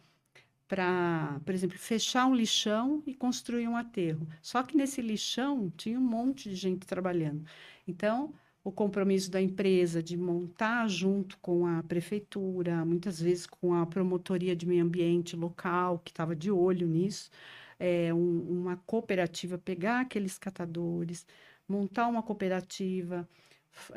[0.67, 4.27] para, por exemplo, fechar um lixão e construir um aterro.
[4.41, 7.45] Só que nesse lixão tinha um monte de gente trabalhando.
[7.87, 13.85] Então, o compromisso da empresa de montar junto com a prefeitura, muitas vezes com a
[13.85, 17.29] promotoria de meio ambiente local, que estava de olho nisso,
[17.79, 21.25] é, um- uma cooperativa, pegar aqueles catadores,
[21.67, 23.27] montar uma cooperativa,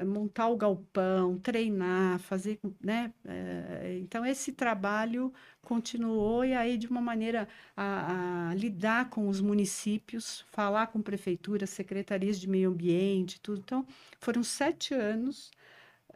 [0.04, 3.12] montar o galpão, treinar, fazer, né?
[3.24, 9.40] É, então esse trabalho continuou e aí de uma maneira a, a, lidar com os
[9.40, 13.60] municípios, falar com prefeituras, secretarias de meio ambiente, tudo.
[13.60, 13.86] Então
[14.18, 15.50] foram sete anos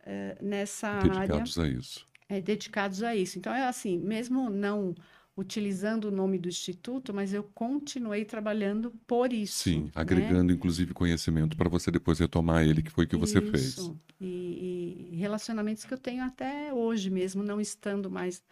[0.05, 2.07] é, nessa dedicados área, a isso.
[2.29, 3.39] É, dedicados a isso.
[3.39, 4.95] Então é assim, mesmo não
[5.41, 9.65] utilizando o nome do instituto, mas eu continuei trabalhando por isso.
[9.65, 9.91] Sim, né?
[9.95, 13.51] agregando inclusive conhecimento para você depois retomar ele, que foi o que você isso.
[13.51, 13.91] fez.
[14.21, 18.43] E, e relacionamentos que eu tenho até hoje mesmo, não estando mais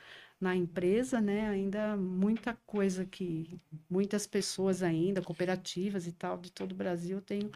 [0.41, 1.49] na empresa, né?
[1.49, 7.23] Ainda muita coisa que muitas pessoas ainda, cooperativas e tal, de todo o Brasil, eu
[7.23, 7.51] tenho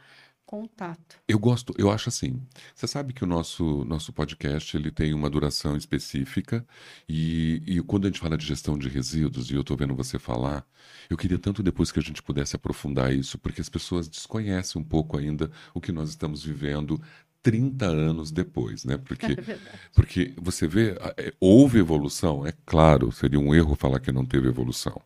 [0.53, 1.17] contato.
[1.27, 2.39] Eu gosto, eu acho assim.
[2.75, 6.63] Você sabe que o nosso nosso podcast ele tem uma duração específica
[7.09, 10.19] e, e quando a gente fala de gestão de resíduos e eu estou vendo você
[10.19, 10.63] falar,
[11.09, 14.85] eu queria tanto depois que a gente pudesse aprofundar isso, porque as pessoas desconhecem um
[14.85, 17.01] pouco ainda o que nós estamos vivendo
[17.43, 18.99] 30 anos depois, né?
[18.99, 19.59] Porque, É
[19.95, 24.49] porque você vê, é, houve evolução, é claro, seria um erro falar que não teve
[24.49, 25.01] evolução.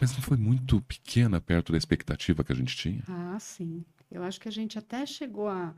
[0.00, 3.02] Mas não foi muito pequena perto da expectativa que a gente tinha?
[3.08, 3.84] Ah, sim.
[4.14, 5.74] Eu acho que a gente até chegou a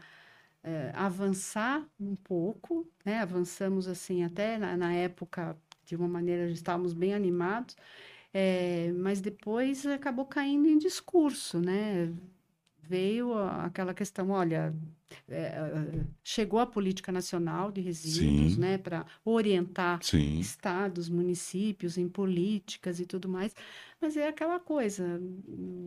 [0.62, 3.20] é, avançar um pouco, né?
[3.20, 7.77] Avançamos assim até na, na época de uma maneira estávamos bem animados,
[8.35, 12.12] é, mas depois acabou caindo em discurso, né?
[12.88, 14.75] Veio aquela questão, olha,
[15.29, 15.55] é,
[16.22, 18.61] chegou a política nacional de resíduos, Sim.
[18.61, 20.38] né, para orientar Sim.
[20.38, 23.55] estados, municípios em políticas e tudo mais,
[24.01, 25.20] mas é aquela coisa,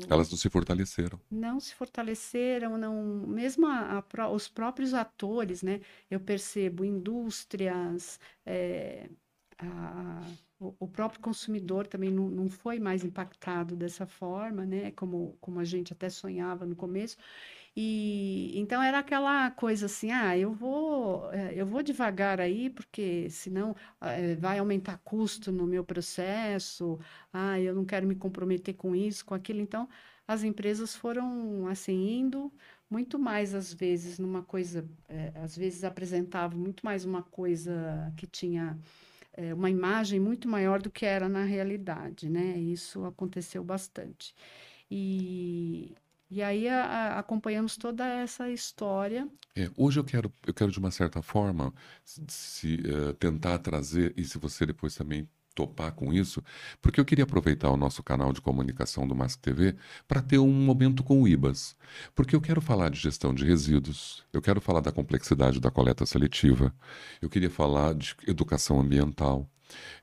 [0.10, 1.20] Elas não se fortaleceram.
[1.32, 5.80] não se fortaleceram, não, mesmo a- a os próprios atores, né?
[6.10, 9.10] Eu percebo indústrias, é,
[9.58, 10.22] a-
[10.60, 14.92] o, próprio consumidor também não, não foi mais impactado dessa forma, né?
[14.92, 17.18] Como, como a gente até sonhava no começo.
[17.76, 23.30] E então era aquela coisa assim, ah, eu vou, eh, eu vou devagar aí, porque
[23.30, 27.00] senão eh, vai aumentar custo no meu processo,
[27.32, 29.62] ah, eu não quero me comprometer com isso, com aquilo.
[29.62, 29.88] Então,
[30.28, 32.52] as empresas foram assim indo
[32.90, 38.28] muito mais às vezes numa coisa, eh, às vezes apresentavam muito mais uma coisa que
[38.28, 38.78] tinha
[39.34, 42.58] eh, uma imagem muito maior do que era na realidade, né?
[42.58, 44.34] Isso aconteceu bastante.
[44.92, 45.94] E,
[46.30, 49.28] e aí a- a- acompanhamos toda essa história.
[49.56, 54.24] É, hoje eu quero, eu quero de uma certa forma se, eh, tentar trazer e
[54.24, 56.44] se você depois também topar com isso,
[56.82, 59.76] porque eu queria aproveitar o nosso canal de comunicação do Mask TV
[60.08, 61.76] para ter um momento com o IBAS,
[62.16, 66.06] porque eu quero falar de gestão de resíduos, eu quero falar da complexidade da coleta
[66.06, 66.74] seletiva,
[67.22, 69.50] eu queria falar de educação ambiental.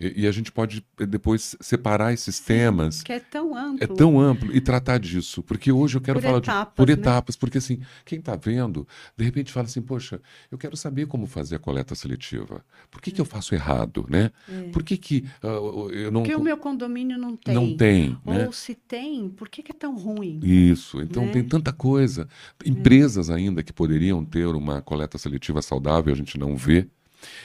[0.00, 3.82] E, e a gente pode eh, depois separar esses temas Que é tão amplo.
[3.82, 6.86] é tão amplo e tratar disso, porque hoje eu quero Por falar de- etapas, por
[6.86, 6.92] né?
[6.92, 11.26] etapas, porque assim, quem está vendo, de repente fala assim, poxa, eu quero saber como
[11.26, 12.64] fazer a coleta seletiva.
[12.90, 14.30] Por que, que eu faço errado, né?
[14.72, 16.24] Por que, que ah, eu não É.
[16.24, 17.54] Porque o meu condomínio não tem.
[17.54, 18.46] não tem, né?
[18.46, 20.40] Ou se tem, por que que é tão ruim?
[20.42, 21.32] Isso, então né?
[21.32, 22.28] tem tanta coisa.
[22.64, 26.88] Empresas ainda que poderiam ter uma coleta seletiva saudável, a gente não vê.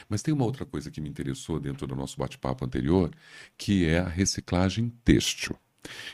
[0.10, 3.12] Mas tem uma outra coisa que me interessou dentro do nosso bate-papo anterior,
[3.58, 5.56] que é a reciclagem têxtil.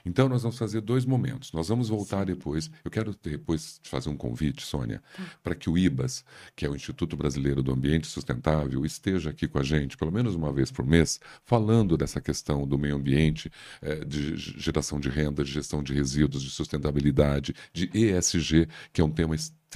[0.06, 1.52] Então, nós vamos fazer dois momentos.
[1.52, 2.70] Nós vamos voltar depois.
[2.84, 5.02] Eu quero depois te fazer um convite, Sônia,
[5.44, 6.24] para que o IBAS,
[6.56, 10.36] que é o Instituto Brasileiro do Ambiente Sustentável, esteja aqui com a gente, pelo menos
[10.36, 15.44] uma vez por mês, falando dessa questão do meio ambiente, eh, de geração de renda,
[15.44, 19.67] de gestão de resíduos, de sustentabilidade, de ESG, que é um tema extremamente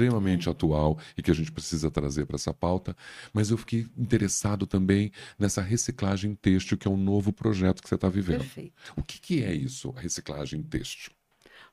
[0.49, 2.95] atual e que a gente precisa trazer para essa pauta.
[3.34, 7.95] Mas eu fiquei interessado também nessa reciclagem têxtil, que é um novo projeto que você
[7.95, 8.39] está vivendo.
[8.39, 8.73] Perfeito.
[8.95, 11.12] O que, que é isso, a reciclagem têxtil?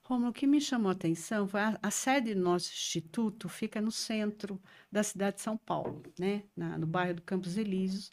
[0.05, 3.81] Romulo, o que me chamou a atenção foi a, a sede do nosso instituto fica
[3.81, 6.43] no centro da cidade de São Paulo, né?
[6.57, 8.11] Na- no bairro do Campos Elíseos.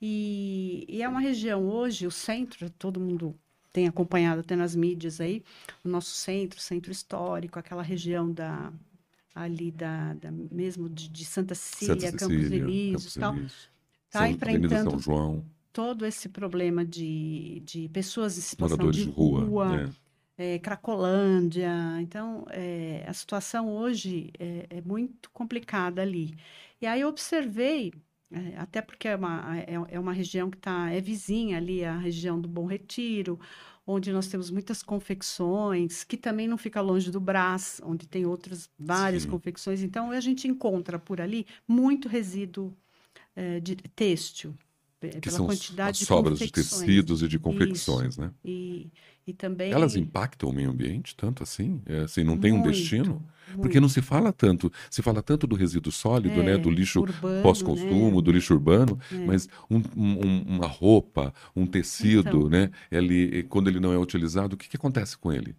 [0.00, 3.38] E, e é uma região hoje, o centro, todo mundo
[3.72, 5.44] tem acompanhado até nas mídias aí,
[5.84, 8.72] o nosso centro, centro histórico, aquela região da
[9.42, 13.40] ali da, da- mesmo de, de Santa Cecília, Santa Campos Cecília, Elíseos, Campos tal,
[14.06, 19.40] está enfrentando São João, todo esse problema de, de pessoas em situação moradores de rua.
[19.40, 19.94] rua, né?
[20.36, 21.70] é, Cracolândia.
[22.00, 26.36] Então, é, a situação hoje é, é muito complicada ali.
[26.80, 27.92] E aí eu observei,
[28.30, 31.96] é, até porque é uma, é, é uma região que tá, é vizinha ali, a
[31.98, 33.38] região do Bom Retiro,
[33.90, 38.68] onde nós temos muitas confecções, que também não fica longe do Brás, onde tem outras
[38.78, 39.30] várias Sim.
[39.30, 39.82] confecções.
[39.82, 42.76] Então, a gente encontra por ali muito resíduo
[43.34, 44.54] é, de têxtil,
[45.00, 48.32] Que pela são quantidade as sobras de tecidos e de confecções, né?
[48.44, 48.90] E,
[49.26, 51.80] E também Elas impactam o meio ambiente tanto assim?
[51.86, 53.22] É, assim não tem um muito, destino?
[53.48, 53.60] muito.
[53.60, 54.72] Porque não se fala tanto.
[54.90, 56.54] Se fala tanto do resíduo sólido, né?
[56.54, 57.04] É, Do lixo
[57.42, 58.22] pós-consumo, né?
[58.22, 59.16] do lixo urbano, É.
[59.26, 62.48] mas um- um- uma roupa, um tecido, Então.
[62.48, 62.70] né?
[62.90, 65.54] Ele, quando ele não é utilizado, o que, que acontece com ele?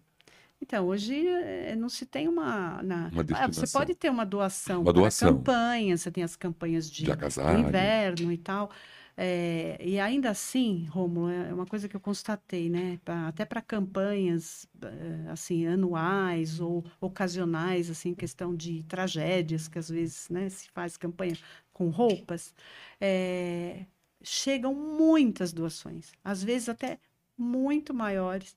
[0.62, 2.82] Então, hoje eh, não se tem uma.
[2.82, 5.36] na- Uma Ah, você pode ter uma doação Uma doação.
[5.36, 8.70] campanhas, você tem as campanhas de, De do inverno e tal.
[9.16, 12.98] É, e ainda assim, Rômulo, é uma coisa que eu constatei, né?
[13.04, 19.88] pra- até para campanhas eh, assim anuais ou ocasionais, assim, questão de tragédias que às
[19.90, 21.38] vezes, né, se faz campanha
[21.72, 22.54] com roupas,
[23.00, 23.86] eh,
[24.22, 26.98] chegam muitas doações, às vezes até
[27.36, 28.56] muito maiores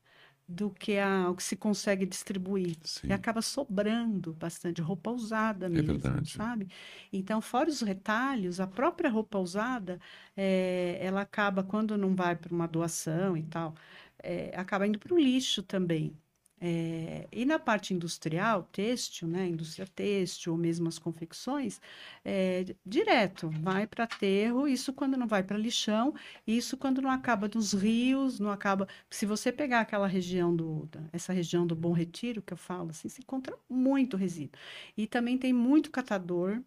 [0.53, 2.77] do que a, o que se consegue distribuir.
[2.83, 3.07] Sim.
[3.09, 6.31] E acaba sobrando bastante roupa usada mesmo, verdade.
[6.31, 6.67] sabe?
[7.11, 9.99] Então, fora os retalhos, a própria roupa usada,
[10.37, 13.75] eh, ela acaba, quando não vai para uma doação e tal,
[14.21, 16.17] eh, acaba indo para o lixo também.
[16.65, 19.45] Eh, e na parte industrial, têxtil, né?
[19.47, 21.81] Indústria têxtil ou mesmo as confecções,
[22.23, 26.13] eh, direto, vai para aterro, isso quando não vai para lixão,
[26.47, 28.87] isso quando não acaba nos rios, não acaba.
[29.09, 33.09] Se você pegar aquela região do, essa região do Bom Retiro, que eu falo assim,
[33.09, 34.57] se encontra muito resíduo.
[34.95, 36.61] E também tem muito catador,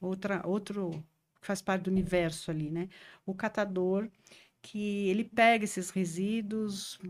[0.00, 1.04] outra, outro
[1.40, 2.88] que faz parte do universo ali, né?
[3.26, 4.08] O catador
[4.62, 7.00] que ele pega esses resíduos,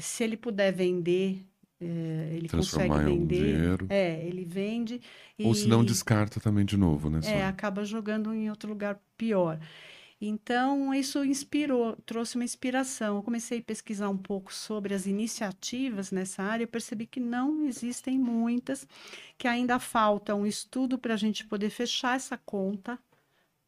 [0.00, 1.44] se ele puder vender,
[1.82, 3.54] eh, ele consegue Transformar em algum vender.
[3.56, 3.86] dinheiro.
[3.90, 5.00] É, ele vende
[5.42, 7.18] Ou se não e descarta também de novo, né?
[7.18, 7.48] é, Sônia?
[7.48, 9.58] acaba jogando em outro lugar pior.
[10.24, 13.16] Então, isso inspirou, trouxe uma inspiração.
[13.16, 17.64] Eu comecei a pesquisar um pouco sobre as iniciativas nessa área, eu percebi que não
[17.66, 18.86] existem muitas,
[19.36, 22.96] que ainda falta um estudo para a gente poder fechar essa conta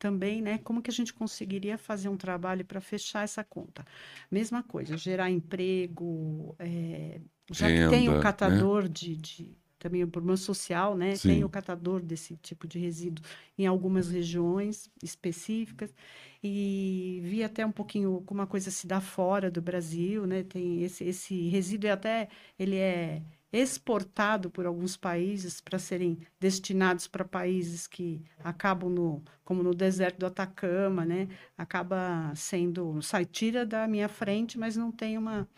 [0.04, 0.58] também, né?
[0.58, 3.84] Como que a gente conseguiria fazer um trabalho para fechar essa conta?
[4.30, 8.66] Mesma coisa, gerar emprego, eh, já que tem Renda, o né?
[8.66, 11.16] catador de, de- também o problema social, né?
[11.16, 11.18] Sim.
[11.18, 13.24] Tem o catador desse tipo de resíduo
[13.58, 15.94] em algumas regiões específicas
[16.42, 20.42] e vi até um pouquinho como a coisa se dá fora do Brasil, né?
[20.42, 22.28] Tem esse, esse resíduo é até
[22.58, 23.22] ele é
[23.58, 30.18] exportado por alguns países para serem destinados para países que acabam no, como no deserto
[30.18, 31.28] do Atacama, né?
[31.56, 35.48] Acaba sendo, sai, tira da minha frente, mas não tem uma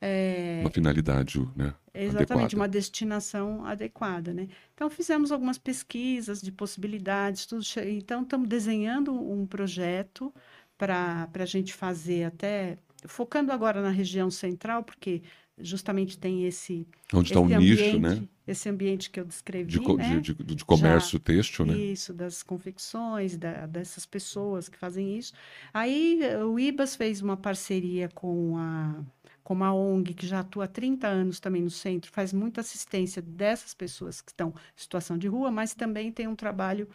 [0.00, 1.74] é, Uma finalidade, né?
[1.92, 2.56] Exatamente, adequada.
[2.56, 4.48] uma destinação adequada, né?
[4.74, 7.62] Então, fizemos algumas pesquisas de possibilidades, tudo.
[7.86, 10.32] Então, estamos desenhando um projeto
[10.78, 15.22] para para a gente fazer até, focando agora na região central, porque
[15.62, 18.28] justamente tem esse, Onde está o esse nicho, ambiente, né?
[18.46, 20.20] esse ambiente que eu descrevi, De, né?
[20.20, 21.76] de, de- de comércio têxtil, né?
[21.76, 25.32] Isso, das confecções, da- dessas pessoas que fazem isso.
[25.72, 29.02] Aí eh, o IBAS fez uma parceria com a,
[29.44, 33.20] com uma ONG que já atua há 30 anos também no centro, faz muita assistência
[33.22, 36.88] dessas pessoas que estão em situação de rua, mas também tem um trabalho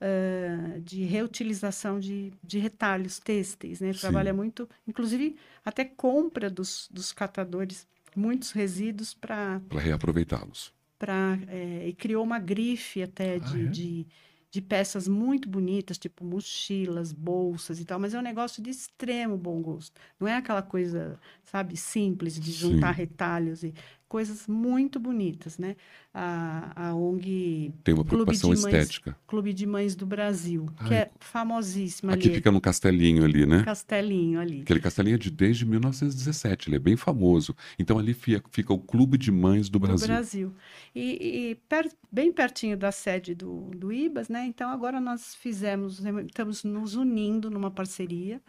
[0.00, 3.92] ah, de reutilização de, de retalhos têxteis, né?
[3.92, 7.86] Trabalha muito, inclusive até compra dos, dos catadores
[8.16, 10.74] muitos resíduos para Para reaproveitá-los.
[10.98, 13.68] pra, eh, e criou uma grife até Ah, de, é?
[13.68, 14.06] de,
[14.50, 19.36] de peças muito bonitas, tipo mochilas, bolsas e tal, mas é um negócio de extremo
[19.36, 19.98] bom gosto.
[20.18, 22.92] Não é aquela coisa, sabe, simples de juntar Sim.
[22.92, 23.74] retalhos e
[24.10, 25.76] coisas muito bonitas, né?
[26.12, 29.16] A, a ONG Tem uma Clube preocupação de Mães, estética.
[29.28, 33.46] Clube de Mães do Brasil, que Ai, é famosíssima Aqui ali, fica no Castelinho ali,
[33.46, 33.62] né?
[33.62, 34.62] Castelinho ali.
[34.62, 37.54] Aquele castelinho é de desde 1917, ele é bem famoso.
[37.78, 40.08] Então ali fica, fica o Clube de Mães do do Brasil.
[40.08, 40.54] Brasil.
[40.92, 44.44] E, e per- bem pertinho da sede do, do IBAS, né?
[44.44, 48.42] Então agora nós fizemos, estamos nos unindo numa parceria,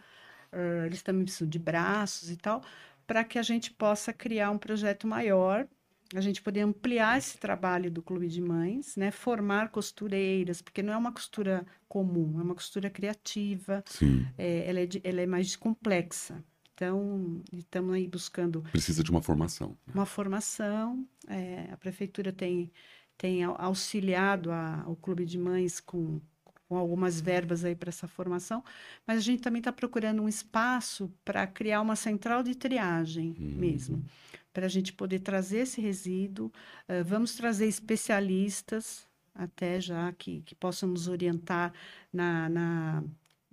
[0.50, 2.62] eh, eles também precisam de braços e tal,
[3.06, 5.66] para que a gente possa criar um projeto maior,
[6.14, 9.10] a gente poder ampliar esse trabalho do Clube de Mães, né?
[9.10, 13.82] Formar costureiras, porque não é uma costura comum, é uma costura criativa,
[14.36, 16.44] eh, ela é, ela é mais complexa.
[16.74, 19.70] Então, estamos aí buscando precisa de uma formação.
[19.86, 19.92] né?
[19.94, 21.06] uma formação.
[21.28, 22.70] eh, a prefeitura tem,
[23.16, 26.20] tem au- auxiliado a- o Clube de Mães com,
[26.72, 28.64] com algumas verbas aí para essa formação,
[29.06, 33.56] mas a gente também está procurando um espaço para criar uma central de triagem Hum.
[33.58, 34.02] mesmo,
[34.54, 36.50] para a gente poder trazer esse resíduo.
[36.88, 41.72] eh, vamos trazer especialistas até já que, que possam nos orientar
[42.10, 43.04] na, na,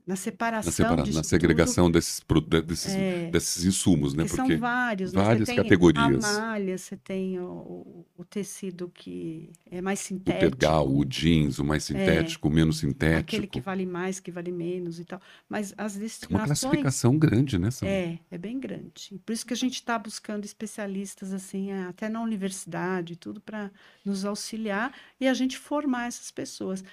[0.06, 0.72] na separação na,
[1.06, 1.94] separa na segregação tudo.
[1.94, 2.22] desses,
[2.66, 3.30] desses, É.
[3.32, 4.24] desses insumos, né?
[4.24, 5.22] Que Porque são vários, né?
[5.24, 6.26] várias Você tem categorias.
[6.26, 11.06] a malha, você tem o, o- o tecido que é mais o sintético, tergal, o
[11.06, 13.48] jeans, o mais sintético, o menos aquele sintético.
[13.48, 15.22] que vale mais, que vale menos e tal.
[15.48, 17.94] Mas as Uma destinações classificação grande, né, Sandra?
[17.94, 19.20] é, é bem grande.
[19.26, 23.40] Por isso que a gente está buscando especialistas assim, é, até na universidade, e tudo
[23.40, 23.70] para
[24.04, 26.84] nos auxiliar e a gente formar essas pessoas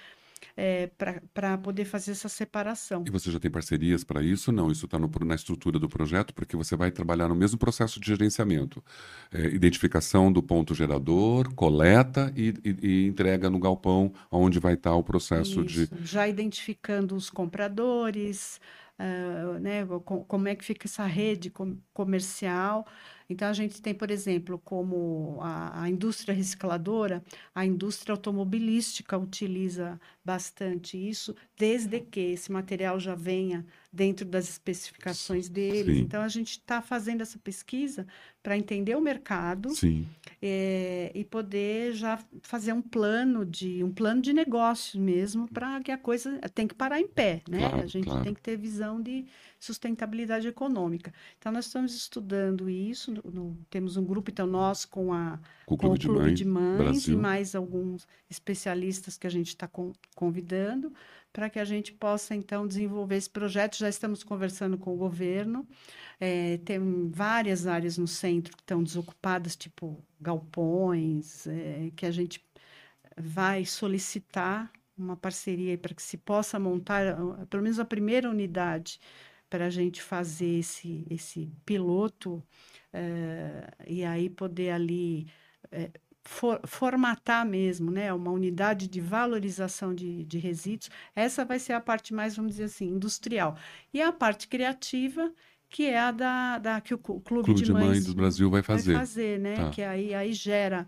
[1.33, 3.03] para poder fazer essa separação.
[3.05, 4.51] E você já tem parcerias para isso?
[4.51, 8.07] Não, isso está na estrutura do projeto, porque você vai trabalhar no mesmo processo de
[8.07, 8.83] gerenciamento.
[9.31, 14.95] É, identificação do ponto gerador, coleta e, e- e entrega no galpão, onde vai estar
[14.95, 15.83] o processo de.
[15.83, 18.59] Isso, já identificando os compradores,
[18.97, 22.85] ah, né, co- como é que fica essa rede com- comercial.
[23.29, 27.23] Então, a gente tem, por exemplo, como a, a indústria recicladora,
[27.53, 35.49] a indústria automobilística utiliza bastante isso, desde que esse material já venha dentro das especificações
[35.49, 35.97] deles.
[35.97, 36.01] Sim.
[36.03, 38.07] Então, a gente está fazendo essa pesquisa
[38.41, 39.69] para entender o mercado
[40.41, 45.91] é, e poder já fazer um plano de um plano de negócio mesmo para que
[45.91, 47.59] a coisa tem que parar em pé, né?
[47.59, 48.23] Claro, A gente claro.
[48.23, 49.25] tem que ter visão de
[49.59, 51.13] sustentabilidade econômica.
[51.39, 53.11] Então nós estamos estudando isso.
[53.11, 56.07] no- no- temos um grupo, então nós com a com o com Clube o de
[56.07, 57.17] Clube Mães, de Mães e Brasil.
[57.17, 59.69] mais alguns especialistas que a gente está
[60.15, 60.93] convidando
[61.33, 63.77] para que a gente possa então desenvolver esse projeto.
[63.77, 65.67] Já estamos conversando com o governo.
[66.19, 72.43] É, tem várias áreas no centro que estão desocupadas, tipo galpões, é, que a gente
[73.17, 78.99] vai solicitar uma parceria para que se possa montar ah, pelo menos a primeira unidade
[79.49, 82.43] para a gente fazer esse, esse piloto
[82.93, 85.27] eh, e aí poder ali
[85.71, 85.91] eh,
[86.23, 90.89] for- formatar mesmo, né, uma unidade de valorização de, de resíduos.
[91.15, 93.57] Essa vai ser a parte mais, vamos dizer assim, industrial.
[93.93, 95.31] E a parte criativa,
[95.69, 98.49] que é a da, da que o Clube, Clube de de Mães Mães do Brasil
[98.49, 98.93] vai vai fazer.
[98.93, 99.55] fazer, né?
[99.55, 99.69] Tá.
[99.69, 100.87] Que aí, aí gera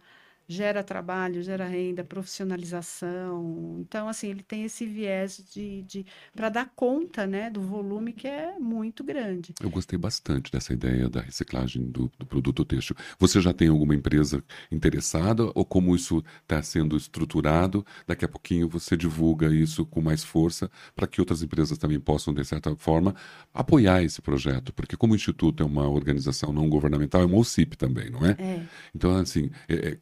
[0.50, 3.78] gera trabalho, gera renda, profissionalização.
[3.82, 8.28] Então, assim, ele tem esse viés de, de para dar conta, né, do volume que
[8.28, 9.54] é muito grande.
[9.62, 12.96] Eu gostei bastante dessa ideia da reciclagem do, do produto têxtil.
[13.20, 17.86] Você já tem alguma empresa interessada ou como isso está sendo estruturado?
[18.08, 22.34] Daqui a pouquinho você divulga isso com mais força para que outras empresas também possam,
[22.34, 23.14] de certa forma,
[23.54, 24.74] apoiar esse projeto.
[24.74, 28.32] Porque como o Instituto é uma organização não governamental, é uma OCIP também, não é?
[28.40, 30.00] É, Então, assim, é, é,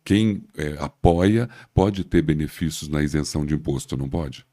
[0.53, 4.45] quem é, apoia pode ter benefícios na isenção de imposto, não pode?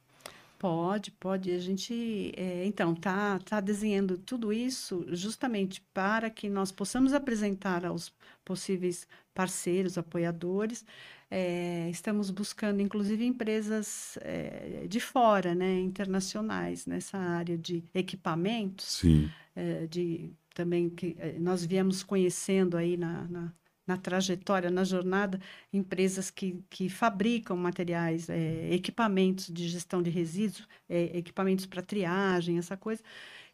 [0.64, 1.50] pode, pode.
[1.50, 7.84] A gente, é, então, tá, tá desenhando tudo isso justamente para que nós possamos apresentar
[7.84, 8.10] aos
[8.42, 10.82] possíveis parceiros, apoiadores.
[11.30, 18.86] É, estamos buscando, inclusive, empresas é, de fora, né, internacionais, nessa área de equipamentos.
[18.86, 23.52] Sim, eh, de também que eh, nós viemos conhecendo aí na, na,
[23.86, 25.40] na trajetória, na jornada,
[25.72, 32.58] empresas que, que fabricam materiais, eh, equipamentos de gestão de resíduos, eh, equipamentos para triagem,
[32.58, 33.02] essa coisa,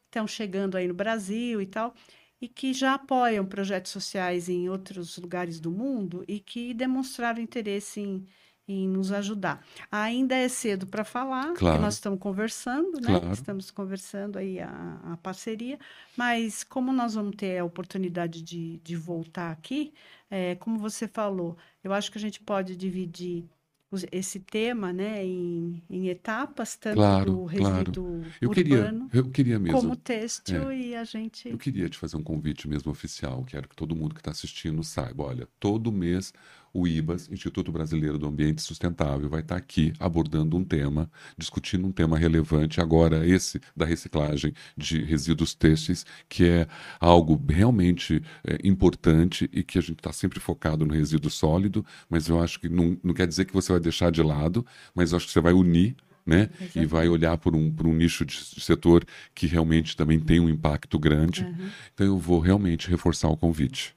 [0.06, 1.94] estão chegando aí no Brasil e tal,
[2.40, 8.00] e que já apoiam projetos sociais em outros lugares do mundo e que demonstraram interesse
[8.00, 8.26] em,
[8.72, 9.64] em nos ajudar.
[9.90, 11.82] Ainda é cedo para falar, porque Claro.
[11.82, 13.20] nós estamos conversando, né?
[13.20, 13.32] Claro.
[13.32, 15.78] Estamos conversando aí a, a parceria,
[16.16, 19.92] mas como nós vamos ter a oportunidade de, de voltar aqui,
[20.30, 23.44] é, como você falou, eu acho que a gente pode dividir
[23.90, 27.90] os- esse tema, né, em, em etapas, tanto Claro, do claro.
[27.92, 29.80] resíduo eu queria, urbano eu queria mesmo.
[29.80, 33.44] como têxtil e a gente Eu queria te fazer um convite mesmo oficial.
[33.44, 35.24] Quero que todo mundo que está assistindo saiba.
[35.24, 36.32] Olha, todo mês
[36.72, 41.92] o IBAS, Instituto Brasileiro do Ambiente Sustentável, vai estar aqui abordando um tema, discutindo um
[41.92, 42.80] tema relevante.
[42.80, 46.68] Agora, esse da reciclagem de resíduos têxteis, que é
[46.98, 52.28] algo realmente é, importante e que a gente está sempre focado no resíduo sólido, mas
[52.28, 54.64] eu acho que não, não quer dizer que você vai deixar de lado,
[54.94, 55.96] mas eu acho que você vai unir
[56.26, 56.50] né?
[56.76, 59.04] E vai olhar por um, por um nicho de de setor
[59.34, 61.44] que realmente também tem um impacto grande.
[61.44, 61.70] Uhum.
[61.94, 63.94] Então eu vou realmente reforçar o convite.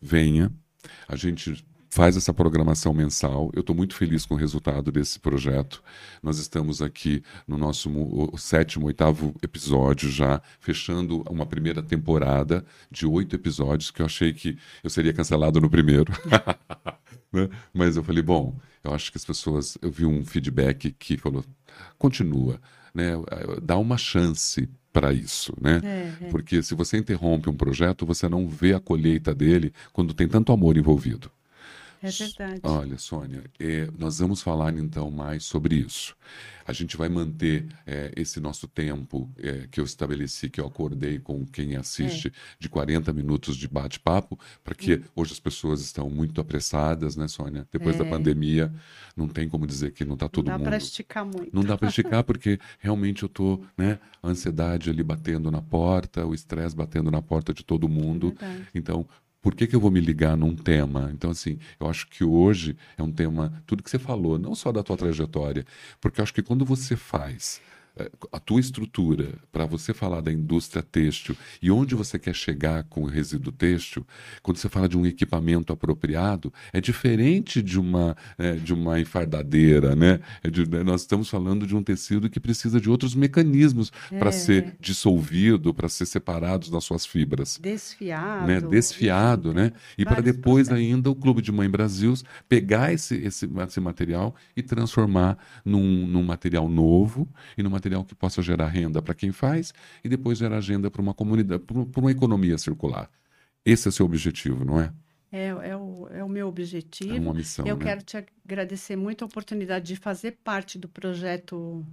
[0.00, 0.52] Venha,
[1.08, 3.50] a gente faz essa programação mensal.
[3.54, 5.82] Eu estou muito feliz com o resultado desse projeto.
[6.22, 7.90] Nós estamos aqui no nosso
[8.36, 14.58] sétimo, oitavo episódio já, fechando uma primeira temporada de oito episódios que eu achei que
[14.82, 16.12] eu seria cancelado no primeiro.
[17.32, 17.48] né?
[17.72, 21.44] Mas eu falei, bom, eu acho que as pessoas, eu vi um feedback que falou,
[21.98, 22.60] continua,
[22.94, 23.12] né?
[23.62, 25.80] Dá uma chance para isso, né?
[25.84, 26.28] É, é.
[26.30, 30.52] Porque se você interrompe um projeto, você não vê a colheita dele quando tem tanto
[30.52, 31.30] amor envolvido.
[32.08, 32.60] É verdade.
[32.62, 36.14] Olha, Sônia, é, nós vamos falar então mais sobre isso.
[36.68, 41.20] A gente vai manter é, esse nosso tempo é, que eu estabeleci, que eu acordei
[41.20, 46.40] com quem assiste, de 40 minutos de bate-papo, para que hoje as pessoas estão muito
[46.40, 47.68] apressadas, né, Sônia?
[47.70, 48.10] Depois da É.
[48.10, 48.72] pandemia,
[49.16, 50.66] não tem como dizer que não está todo Não dá mundo.
[50.66, 51.50] para esticar muito.
[51.54, 56.26] Não dá para esticar porque realmente eu tô, né, a ansiedade ali batendo na porta,
[56.26, 58.34] o estresse batendo na porta de todo mundo.
[58.74, 59.06] Então,
[59.46, 61.08] por que, que eu vou me ligar num tema?
[61.14, 64.72] Então, assim, eu acho que hoje é um tema, tudo que você falou, não só
[64.72, 65.64] da tua trajetória,
[66.00, 67.60] porque eu acho que quando você faz
[68.32, 73.02] a tua estrutura para você falar da indústria têxtil e onde você quer chegar com
[73.02, 74.06] o resíduo têxtil,
[74.42, 79.96] quando você fala de um equipamento apropriado, é diferente de uma, eh, de uma enfardadeira,
[79.96, 80.20] né?
[80.42, 84.28] É de- né, nós estamos falando de um tecido que precisa de outros mecanismos para
[84.28, 84.32] É.
[84.32, 88.46] ser dissolvido, para ser separado das suas fibras Desfiado.
[88.46, 89.72] né, desfiado, né?
[89.96, 90.92] E para depois processos.
[90.92, 92.12] ainda o Clube de Mãe Brasil
[92.48, 97.26] pegar esse, esse, esse material e transformar num, num material novo
[97.56, 99.72] e num material que possa gerar renda para quem faz
[100.02, 103.10] e depois gerar renda para uma comunidade, para uma economia circular.
[103.64, 104.92] Esse é o seu objetivo, não é?
[105.30, 107.16] É, é, o, é o meu objetivo.
[107.16, 107.84] É uma missão, Eu né?
[107.84, 111.84] quero te agradecer muito a oportunidade de fazer parte do projeto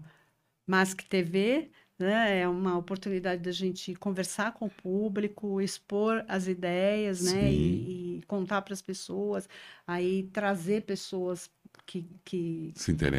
[0.68, 2.40] Mask TV, né?
[2.40, 7.52] É uma oportunidade da gente conversar com o público, expor as ideias, né?
[7.52, 9.50] E, e contar para as pessoas,
[9.86, 11.50] aí trazer pessoas
[11.86, 12.74] que, que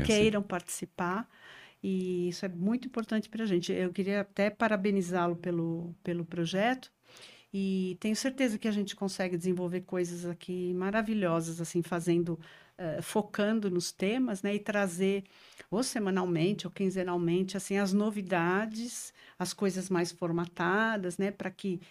[0.06, 1.28] queiram participar.
[1.86, 3.70] E isso é muito importante para a gente.
[3.70, 6.90] Eu queria até parabenizá-lo pelo, pelo projeto.
[7.52, 12.40] E tenho certeza que a gente consegue desenvolver coisas aqui maravilhosas, assim, fazendo,
[12.78, 14.54] eh, focando nos temas, né?
[14.54, 15.24] E trazer,
[15.70, 21.30] ou semanalmente, ou quinzenalmente, assim, as novidades, as coisas mais formatadas, né?
[21.30, 21.82] Para que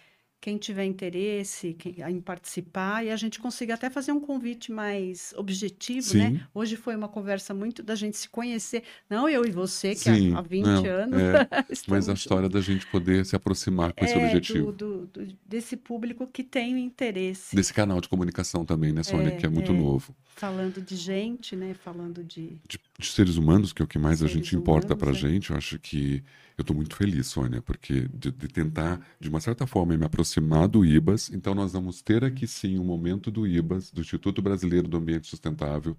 [0.44, 1.74] quem tiver interesse
[2.06, 6.32] em participar e a gente consiga até fazer um convite mais objetivo, né?
[6.32, 6.40] Sim.
[6.52, 10.34] Hoje foi uma conversa muito da gente se conhecer, não eu e você, que Sim,
[10.34, 11.48] há, há 20 não, anos é,
[11.88, 14.70] Mas a história da gente poder se aproximar com esse é, objetivo.
[14.70, 19.28] do, do- desse público que tem interesse, Desse canal de comunicação também, né, Sônia?
[19.28, 19.74] É, que é muito é.
[19.74, 20.14] novo.
[20.36, 21.72] falando de gente, né?
[21.72, 22.58] Falando de.
[22.68, 25.32] de, de seres humanos, que é o que mais a gente importa humanos, pra é.
[25.32, 26.22] gente, eu acho que
[26.56, 30.68] eu estou muito feliz, Sônia, porque de, de tentar, de uma certa forma, me aproximar
[30.68, 31.30] do IBAS.
[31.30, 35.26] Então, nós vamos ter aqui sim um momento do IBAS, do Instituto Brasileiro do Ambiente
[35.26, 35.96] Sustentável.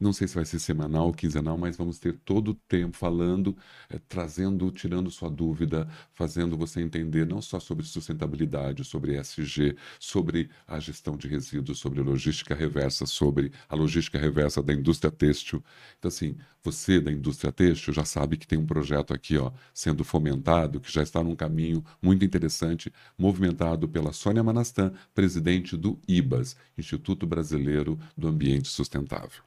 [0.00, 3.54] Não sei se vai ser semanal ou quinzenal, mas vamos ter todo o tempo falando,
[3.90, 10.48] eh, trazendo, tirando sua dúvida, fazendo você entender não só sobre sustentabilidade, sobre ESG, sobre
[10.66, 15.62] a gestão de resíduos, sobre logística reversa, sobre a logística reversa da indústria têxtil.
[15.98, 16.36] Então, assim,
[16.70, 20.92] você da indústria têxtil já sabe que tem um projeto aqui, ó, sendo fomentado, que
[20.92, 27.98] já está num caminho muito interessante, movimentado pela Sônia Manastan, presidente do IBAS, Instituto Brasileiro
[28.16, 29.42] do Ambiente Sustentável.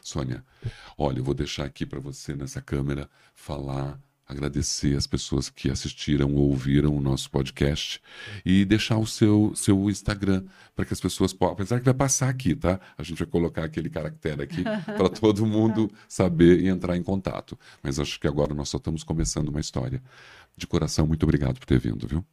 [0.00, 0.44] Sônia,
[0.96, 4.00] olha, eu vou deixar aqui para você nessa câmera falar,
[4.32, 8.02] agradecer as pessoas que assistiram ou ouviram o nosso podcast
[8.44, 11.54] e deixar o seu, seu Instagram para que as pessoas possam.
[11.54, 12.80] Apesar que vai passar aqui, tá?
[12.98, 17.58] A gente vai colocar aquele caractere aqui para todo mundo saber e entrar em contato.
[17.82, 20.02] Mas acho que agora nós só estamos começando uma história.
[20.56, 22.24] De coração, muito obrigado por ter vindo, viu?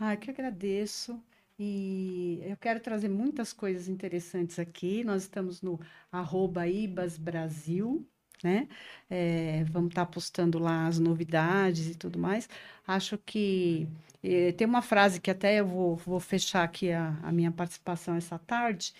[0.00, 1.20] Ah, que agradeço.
[1.58, 5.02] E eu quero trazer muitas coisas interessantes aqui.
[5.02, 5.80] Nós estamos no
[6.10, 8.08] arroba Ibas Brasil,
[8.42, 8.68] né?
[9.10, 12.48] É, vamos estar postando lá as novidades e tudo mais.
[12.86, 13.88] Acho que
[14.22, 18.14] eh, tem uma frase que até eu vou, vou fechar aqui a, a minha participação
[18.16, 18.92] essa tarde,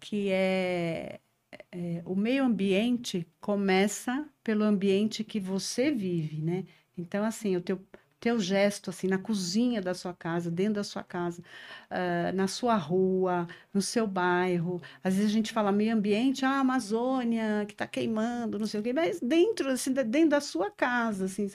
[0.00, 1.20] que é,
[1.72, 6.64] é, o meio ambiente começa pelo ambiente que você vive, né?
[6.96, 7.80] Então, assim, o teu,
[8.20, 11.42] teu gesto, assim, na cozinha da sua casa, dentro da sua casa,
[11.90, 14.80] ah, na sua rua, no seu bairro.
[15.02, 18.82] Às vezes a gente fala meio ambiente, ah, Amazônia, que está queimando, não sei o
[18.82, 21.46] quê, mas dentro, assim, dentro da sua casa, assim,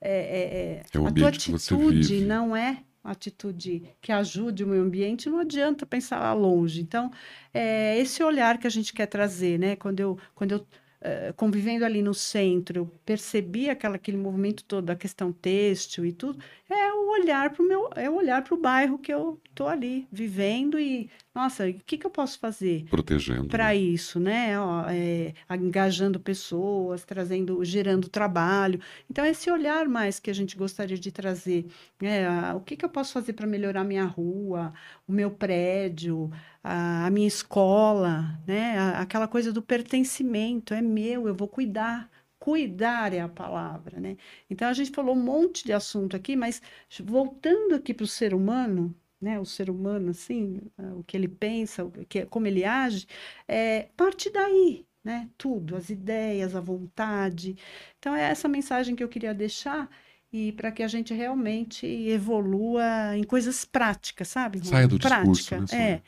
[0.00, 5.30] é, é, é, É a tua atitude não é atitude que ajude o meio ambiente,
[5.30, 6.80] não adianta pensar lá longe.
[6.80, 7.10] Então,
[7.54, 9.76] é esse olhar que a gente quer trazer, né?
[9.76, 10.66] Quando eu, quando eu
[11.00, 16.12] eh, convivendo ali no centro, eu percebi aquela, aquele movimento todo da questão têxtil e
[16.12, 19.40] tudo, é o olhar para o meu, é o olhar para o bairro que eu
[19.48, 21.08] estou ali vivendo e,
[21.38, 22.84] nossa, o que que eu posso fazer?
[22.90, 23.46] Protegendo.
[23.48, 23.76] para né?
[23.76, 24.58] isso, né?
[24.60, 28.80] Ó, é, engajando pessoas, trazendo, gerando trabalho.
[29.10, 31.66] Então, esse olhar mais que a gente gostaria de trazer,
[32.00, 32.52] né?
[32.54, 34.72] O que que eu posso fazer para melhorar minha rua,
[35.06, 36.30] o meu prédio,
[36.62, 38.76] a, a minha escola, né?
[38.78, 42.10] A- Aquela coisa do pertencimento, é meu, eu vou cuidar.
[42.38, 44.16] Cuidar é a palavra, né?
[44.48, 46.62] Então, a gente falou um monte de assunto aqui, mas
[47.04, 50.60] voltando aqui para o ser humano, né, o ser humano, assim,
[50.96, 53.06] o que ele pensa, o que, como ele age,
[53.46, 55.28] é, parte daí, né?
[55.36, 57.56] Tudo, as ideias, a vontade.
[57.98, 59.88] Então, é essa mensagem que eu queria deixar
[60.32, 64.66] e para que a gente realmente evolua em coisas práticas, sabe?
[64.66, 65.30] Saia do Prática.
[65.32, 65.92] discurso, né?
[65.92, 66.02] É,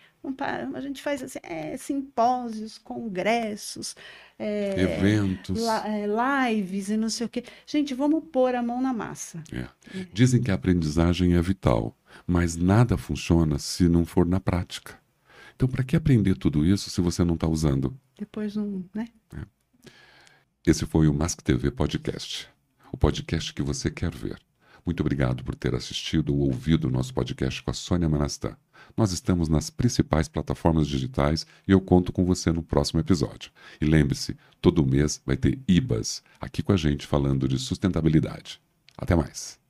[0.74, 3.96] a gente faz assim, é, simpósios, congressos,
[4.38, 7.44] é, eventos, é, lives e não sei o quê.
[7.66, 9.42] Gente, vamos pôr a mão na massa.
[9.52, 9.66] É.
[10.12, 11.96] Dizem que a aprendizagem é vital,
[12.26, 14.98] mas nada funciona se não for na prática.
[15.54, 17.94] Então, para que aprender tudo isso se você não está usando?
[18.18, 19.08] Depois não, né?
[19.34, 19.90] É.
[20.66, 22.48] Esse foi o Mask TV Podcast
[22.92, 24.38] o podcast que você quer ver.
[24.84, 28.56] Muito obrigado por ter assistido ou ouvido o nosso podcast com a Sônia Manastã.
[28.96, 33.50] Nós estamos nas principais plataformas digitais e eu conto com você no próximo episódio.
[33.80, 38.60] E lembre-se, todo mês vai ter IBAS aqui com a gente falando de sustentabilidade.
[38.96, 39.60] Até mais.